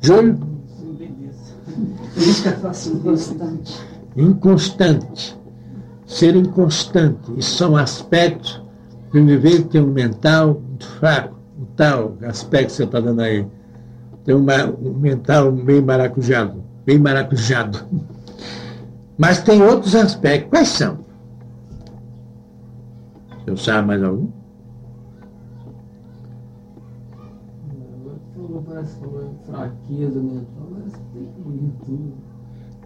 Júlio? 0.00 0.38
Inconstante. 2.16 3.80
Inconstante 4.16 5.44
ser 6.06 6.36
inconstante. 6.36 7.32
Isso 7.36 7.56
são 7.56 7.76
aspectos 7.76 8.62
que 9.14 9.68
tem 9.68 9.80
um 9.80 9.92
mental 9.92 10.60
muito 10.60 10.86
fraco, 10.98 11.38
o 11.60 11.66
tal 11.76 12.16
aspecto 12.22 12.66
que 12.66 12.72
você 12.72 12.84
está 12.84 12.98
dando 13.00 13.20
aí. 13.20 13.46
Tem 14.24 14.34
uma, 14.34 14.64
um 14.66 14.94
mental 14.94 15.52
meio 15.52 15.84
maracujado. 15.84 16.64
bem 16.84 16.98
maracujado. 16.98 17.84
Mas 19.16 19.40
tem 19.42 19.62
outros 19.62 19.94
aspectos. 19.94 20.50
Quais 20.50 20.68
são? 20.68 20.98
Eu 23.46 23.56
sabe 23.56 23.86
mais 23.86 24.02
algum? 24.02 24.28
Parece 28.66 28.98
fraqueza 29.46 30.20
mental, 30.20 30.68
mas 30.70 30.92
tem 31.12 31.72
tudo. 31.84 32.12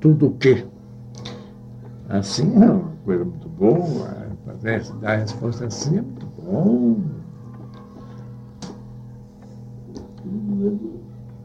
Tudo 0.01 0.26
o 0.26 0.35
quê? 0.35 0.66
Assim 2.09 2.55
é 2.62 2.70
uma 2.70 2.93
coisa 3.05 3.24
muito 3.24 3.49
boa. 3.49 4.29
Fazer, 4.45 4.83
dar 5.01 5.12
a 5.12 5.16
resposta 5.16 5.66
assim 5.66 5.99
é 5.99 6.03
muito. 6.03 6.18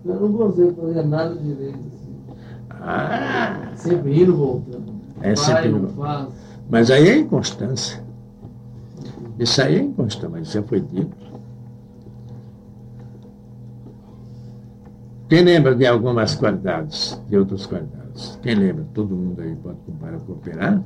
Eu 0.06 0.20
não 0.20 0.34
consigo 0.34 0.74
fazer 0.82 1.04
nada 1.04 1.36
direito. 1.36 1.78
Assim. 1.78 2.16
Ah, 2.70 3.72
Sempre 3.76 4.22
indo 4.22 4.36
voltando. 4.36 4.94
É 5.22 5.36
sempre 5.36 5.70
indo. 5.70 5.94
mas 6.70 6.92
aí 6.92 7.08
é 7.10 7.18
inconstância. 7.18 8.04
Isso 9.40 9.62
aí 9.62 9.76
é 9.76 9.82
inconstância, 9.82 10.30
mas 10.30 10.52
já 10.52 10.62
foi 10.64 10.82
dito. 10.82 11.16
Quem 15.30 15.44
lembra 15.44 15.74
de 15.74 15.86
algumas 15.86 16.36
qualidades, 16.36 17.20
de 17.28 17.38
outras 17.38 17.66
qualidades? 17.66 18.38
Quem 18.44 18.56
lembra? 18.56 18.86
Todo 18.94 19.16
mundo 19.16 19.42
aí 19.42 19.56
pode 19.56 19.78
comparar, 19.86 20.20
cooperar? 20.20 20.84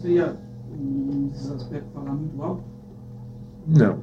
Seria 0.00 0.34
um 0.72 1.28
desses 1.28 1.50
aspectos 1.50 1.92
falar 1.92 2.12
muito 2.12 2.42
alto? 2.42 2.64
Não. 3.66 3.98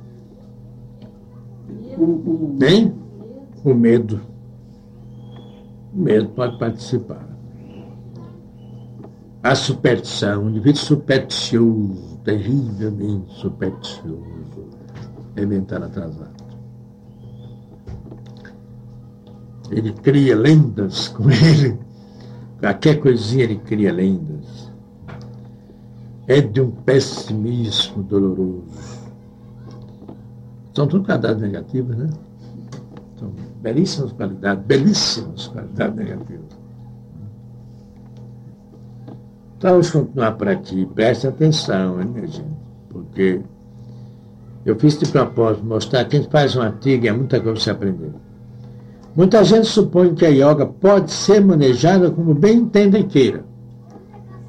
O, 1.98 2.04
o, 2.04 2.56
Nem 2.60 2.94
o 3.64 3.74
medo. 3.74 4.22
O 5.94 6.00
medo 6.00 6.30
pode 6.30 6.60
participar. 6.60 7.28
A 9.42 9.56
superstição, 9.56 10.44
um 10.44 10.50
indivíduo 10.50 10.82
supersticioso, 10.82 12.18
terrivelmente 12.24 13.34
supersticioso, 13.34 14.70
é 15.36 15.46
mental 15.46 15.84
atrasado. 15.84 16.38
Ele 19.72 19.94
cria 19.94 20.36
lendas 20.36 21.08
com 21.08 21.30
ele. 21.32 21.80
Qualquer 22.60 23.00
coisinha 23.00 23.46
ele 23.46 23.58
cria 23.58 23.92
lendas. 23.92 24.37
É 26.28 26.42
de 26.42 26.62
um 26.62 26.70
pessimismo 26.70 28.04
doloroso. 28.04 28.66
São 30.74 30.86
tudo 30.86 31.06
qualidades 31.06 31.42
negativas, 31.42 31.98
né? 31.98 32.10
São 33.18 33.32
belíssimas 33.62 34.12
qualidades, 34.12 34.66
belíssimas 34.66 35.48
qualidades 35.48 35.96
negativas. 35.96 36.58
Então 39.58 39.72
vamos 39.72 39.90
continuar 39.90 40.34
por 40.34 40.48
aqui. 40.48 40.86
Preste 40.86 41.28
atenção, 41.28 42.00
hein, 42.00 42.08
minha 42.08 42.28
gente? 42.28 42.58
Porque 42.90 43.42
eu 44.66 44.78
fiz 44.78 45.00
de 45.00 45.10
propósito 45.10 45.66
mostrar 45.66 46.06
que 46.06 46.18
a 46.18 46.20
gente 46.20 46.32
faz 46.32 46.56
um 46.56 46.62
artigo 46.62 47.06
e 47.06 47.08
é 47.08 47.12
muita 47.12 47.40
coisa 47.40 47.54
para 47.54 47.64
você 47.64 47.72
aprender. 47.72 48.12
Muita 49.16 49.44
gente 49.44 49.66
supõe 49.66 50.14
que 50.14 50.26
a 50.26 50.30
yoga 50.30 50.66
pode 50.68 51.12
ser 51.12 51.44
manejada 51.44 52.12
como 52.12 52.36
bem 52.36 52.58
entenda 52.58 53.00
e 53.00 53.04
queira. 53.04 53.44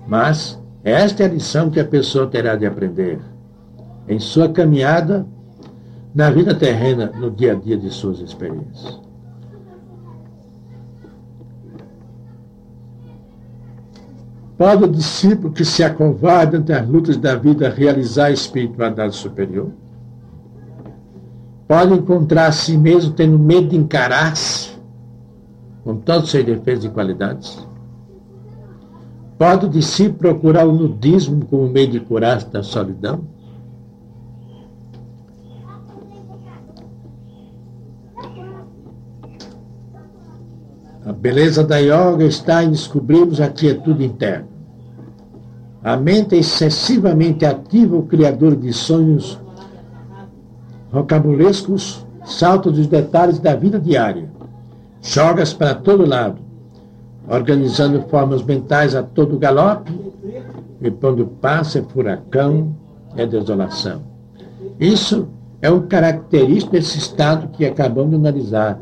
Mas 0.07 0.58
esta 0.85 1.23
é 1.23 1.27
a 1.27 1.31
lição 1.31 1.71
que 1.71 1.81
a 1.81 1.85
pessoa 1.85 2.27
terá 2.27 2.57
de 2.57 2.67
aprender 2.67 3.19
em 4.09 4.19
sua 4.19 4.49
caminhada 4.49 5.27
na 6.15 6.31
vida 6.31 6.55
terrena, 6.55 7.13
no 7.17 7.31
dia 7.31 7.53
a 7.53 7.55
dia 7.55 7.77
de 7.77 7.91
suas 7.91 8.21
experiências. 8.21 9.01
Pode 14.57 14.85
o 14.85 14.89
discípulo 14.89 15.53
que 15.53 15.65
se 15.65 15.85
acovarda 15.85 16.59
ante 16.59 16.73
as 16.73 16.87
lutas 16.89 17.17
da 17.17 17.37
vida 17.37 17.69
realizar 17.69 18.27
a 18.27 18.31
espiritualidade 18.33 19.15
superior? 19.15 19.71
Pode 21.69 21.95
encontrar 21.95 22.47
a 22.47 22.53
si 22.53 22.77
mesmo 22.77 23.13
tendo 23.13 23.39
medo 23.39 23.69
de 23.69 23.77
encarar-se 23.77 24.71
com 25.85 25.97
todos 25.97 26.25
os 26.25 26.31
seus 26.31 26.45
defeitos 26.45 26.85
e 26.85 26.89
qualidades? 26.89 27.68
Pode 29.39 29.67
o 29.67 29.69
discípulo 29.69 30.19
procurar 30.19 30.67
o 30.67 30.73
nudismo 30.73 31.47
como 31.47 31.69
meio 31.69 31.89
de 31.89 32.01
curar-se 32.01 32.49
da 32.49 32.61
solidão? 32.61 33.21
A 41.07 41.13
beleza 41.13 41.63
da 41.63 41.79
yoga 41.79 42.25
está 42.25 42.65
em 42.65 42.71
descobrirmos 42.71 43.41
a 43.41 43.49
quietude 43.49 44.05
interna. 44.05 44.49
A 45.85 45.97
mente 45.97 46.35
é 46.35 46.39
excessivamente 46.39 47.47
ativa, 47.47 47.97
o 47.97 48.03
criador 48.03 48.57
de 48.57 48.73
sonhos 48.73 49.41
rocambolescos, 50.91 52.05
salta 52.25 52.71
dos 52.73 52.89
detalhes 52.89 53.39
da 53.39 53.55
vida 53.55 53.79
diária. 53.79 54.29
Jogas 55.01 55.55
para 55.55 55.77
todo 55.77 56.05
lado, 56.05 56.48
organizando 57.29 58.03
formas 58.09 58.43
mentais 58.43 58.95
a 58.95 59.03
todo 59.03 59.39
galope, 59.39 59.93
e 60.81 60.91
quando 60.91 61.27
passa 61.27 61.81
é 61.81 61.83
furacão, 61.83 62.75
é 63.17 63.27
desolação. 63.27 64.03
Isso 64.79 65.29
é 65.61 65.71
um 65.71 65.83
característico 65.87 66.73
desse 66.73 66.99
estado 66.99 67.49
que 67.49 67.65
acabamos 67.65 68.11
de 68.11 68.17
analisar. 68.17 68.79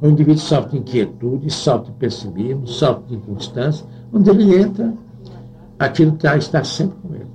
O 0.00 0.08
indivíduo 0.08 0.40
sofre 0.40 0.72
de 0.72 0.78
inquietude, 0.78 1.50
sofre 1.50 1.92
pessimismo, 1.98 2.66
sofre 2.66 3.16
inconstância. 3.16 3.86
Onde 4.12 4.30
ele 4.30 4.60
entra, 4.60 4.92
aquilo 5.78 6.12
tá, 6.12 6.36
está 6.36 6.62
sempre 6.64 6.96
com 7.02 7.14
ele. 7.14 7.26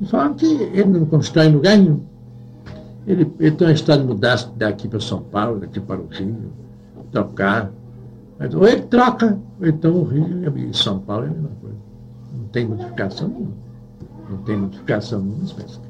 De 0.00 0.08
forma 0.08 0.34
que 0.34 0.46
ele 0.46 0.84
não 0.84 1.06
constrói 1.06 1.48
lugar 1.48 1.76
nenhum. 1.76 2.00
Ele, 3.06 3.30
ele 3.38 3.50
tem 3.50 3.66
uma 3.66 3.72
história 3.72 4.02
de 4.02 4.08
mudar 4.08 4.36
daqui 4.56 4.88
para 4.88 5.00
São 5.00 5.20
Paulo, 5.20 5.60
daqui 5.60 5.80
para 5.80 6.00
o 6.00 6.06
Rio, 6.06 6.52
trocar. 7.10 7.70
Ou 8.54 8.66
ele 8.66 8.82
troca, 8.82 9.38
ou 9.60 9.66
então 9.66 9.94
o 9.94 10.04
Rio 10.04 10.56
e 10.56 10.76
São 10.76 10.98
Paulo 10.98 11.24
é 11.24 11.28
a 11.28 11.30
mesma 11.30 11.50
coisa. 11.60 11.76
Não 12.36 12.44
tem 12.48 12.66
modificação 12.66 13.28
nenhuma. 13.28 13.52
Não 14.28 14.38
tem 14.38 14.56
modificação 14.56 15.20
nenhuma 15.20 15.44
espécie. 15.44 15.80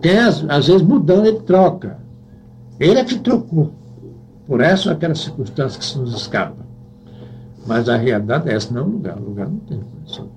Quem 0.00 0.18
às, 0.18 0.44
às 0.48 0.66
vezes 0.66 0.82
mudando, 0.82 1.26
ele 1.26 1.40
troca. 1.40 1.98
Ele 2.78 2.98
é 2.98 3.04
que 3.04 3.18
trocou. 3.18 3.72
Por 4.46 4.60
essa 4.60 4.90
ou 4.90 4.94
aquela 4.94 5.14
circunstância 5.14 5.78
que 5.78 5.84
se 5.84 5.98
nos 5.98 6.14
escapa. 6.14 6.64
Mas 7.66 7.88
a 7.88 7.96
realidade 7.96 8.48
é 8.48 8.54
essa, 8.54 8.72
não 8.72 8.82
é 8.82 8.84
o 8.84 8.88
lugar. 8.88 9.18
O 9.18 9.24
lugar 9.24 9.48
não 9.48 9.58
tem 9.60 9.80
condições. 9.80 10.30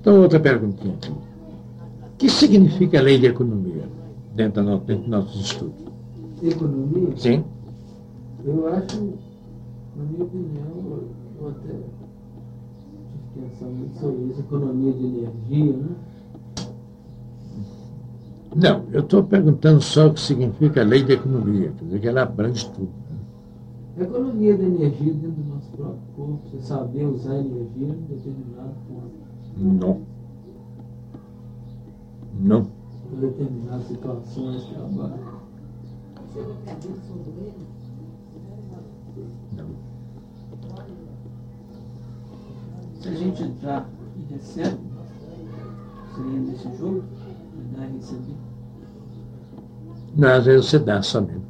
Então, 0.00 0.20
outra 0.20 0.38
perguntinha 0.38 0.94
aqui. 0.94 1.10
O 1.10 2.16
que 2.16 2.28
significa 2.28 2.98
a 2.98 3.02
lei 3.02 3.18
de 3.18 3.26
economia 3.26 3.84
dentro, 4.34 4.62
do, 4.62 4.78
dentro 4.78 5.02
dos 5.02 5.08
nossos 5.08 5.40
estudos? 5.40 5.74
Economia, 6.42 7.12
Sim? 7.16 7.44
eu 8.44 8.68
acho, 8.68 9.12
na 9.96 10.04
minha 10.04 10.24
opinião, 10.24 11.00
eu 11.40 11.48
até 11.48 11.68
tive 11.68 11.82
que 13.34 13.40
pensar 13.40 13.66
muito 13.66 13.98
sobre 13.98 14.22
isso, 14.30 14.40
economia 14.40 14.92
de 14.92 15.04
energia, 15.04 15.76
né? 15.76 15.88
Não, 18.56 18.82
eu 18.92 19.00
estou 19.00 19.22
perguntando 19.22 19.80
só 19.80 20.08
o 20.08 20.14
que 20.14 20.20
significa 20.20 20.80
a 20.80 20.84
lei 20.84 21.02
de 21.04 21.12
economia, 21.12 21.72
quer 21.78 21.84
dizer 21.84 22.00
que 22.00 22.08
ela 22.08 22.22
abrange 22.22 22.68
tudo. 22.70 22.90
né? 23.96 24.04
Economia 24.04 24.56
de 24.56 24.64
energia 24.64 25.12
dentro 25.12 25.30
do 25.42 25.54
nosso 25.54 25.70
próprio 25.70 26.00
corpo, 26.16 26.40
você 26.50 26.60
saber 26.62 27.06
usar 27.06 27.36
energia 27.38 27.88
em 27.88 28.00
determinado 28.08 28.74
ponto, 28.88 29.10
Não. 29.56 30.00
Não. 32.40 32.66
em 33.12 33.20
determinadas 33.20 33.86
situações, 33.86 34.64
trabalho. 34.64 35.14
Não. 35.14 35.40
Se 43.00 43.08
a 43.08 43.14
gente 43.14 43.42
entrar 43.42 43.88
e 44.16 44.34
recebe, 44.34 44.78
seria 46.14 46.40
nesse 46.40 46.76
jogo, 46.76 47.02
dar 47.76 47.88
e 47.88 47.96
receber. 47.96 48.36
Não, 50.16 50.28
às 50.28 50.44
vezes 50.44 50.66
você 50.66 50.78
dá 50.78 51.00
somente. 51.02 51.46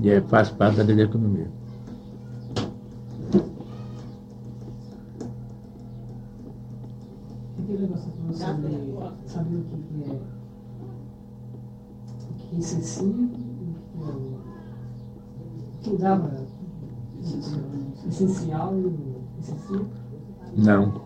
E 0.00 0.10
é, 0.10 0.20
faz 0.20 0.50
parte 0.50 0.82
da 0.82 1.02
economia. 1.02 1.48
Essencial 18.08 18.74
e 18.76 19.40
essencial. 19.40 19.84
Não. 20.56 21.02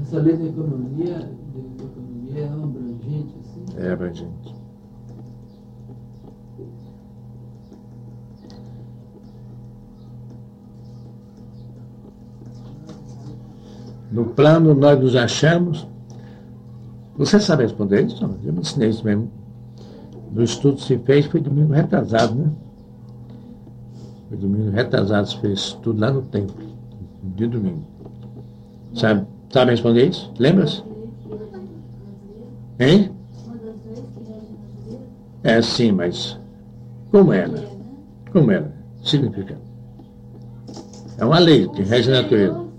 Essa 0.00 0.12
Essa 0.12 0.18
lei 0.18 0.36
da 0.36 0.44
economia, 0.44 1.18
da 1.20 1.84
economia 1.84 2.38
é 2.38 2.48
abrangente, 2.48 3.34
assim? 3.40 3.64
É 3.78 3.92
abrangente. 3.92 4.54
No 14.10 14.26
plano, 14.26 14.74
nós 14.74 15.00
nos 15.00 15.16
achamos. 15.16 15.88
Você 17.16 17.40
sabe 17.40 17.62
responder 17.62 18.04
isso? 18.04 18.22
Eu 18.44 18.52
me 18.52 18.60
ensinei 18.60 18.90
isso 18.90 19.02
mesmo. 19.02 19.30
No 20.32 20.42
estudo 20.42 20.80
se 20.80 20.96
fez, 20.98 21.26
foi 21.26 21.40
domingo 21.40 21.74
retrasado, 21.74 22.34
né? 22.34 22.50
Foi 24.28 24.38
domingo 24.38 24.70
retrasado, 24.70 25.28
se 25.28 25.36
fez 25.38 25.78
tudo 25.82 26.00
lá 26.00 26.10
no 26.10 26.22
templo, 26.22 26.56
de 27.22 27.46
domingo. 27.46 27.84
Sabe, 28.94 29.26
sabe 29.50 29.72
responder 29.72 30.08
isso? 30.08 30.32
Lembra-se? 30.38 30.82
Hein? 32.80 33.10
É 35.44 35.60
sim, 35.60 35.92
mas 35.92 36.38
como 37.10 37.32
era? 37.32 37.62
Como 38.32 38.50
era? 38.50 38.72
Significa. 39.04 39.58
É 41.18 41.24
uma 41.24 41.38
lei 41.38 41.68
que 41.68 41.82
rege 41.82 42.10
a 42.10 42.22
natureza. 42.22 42.71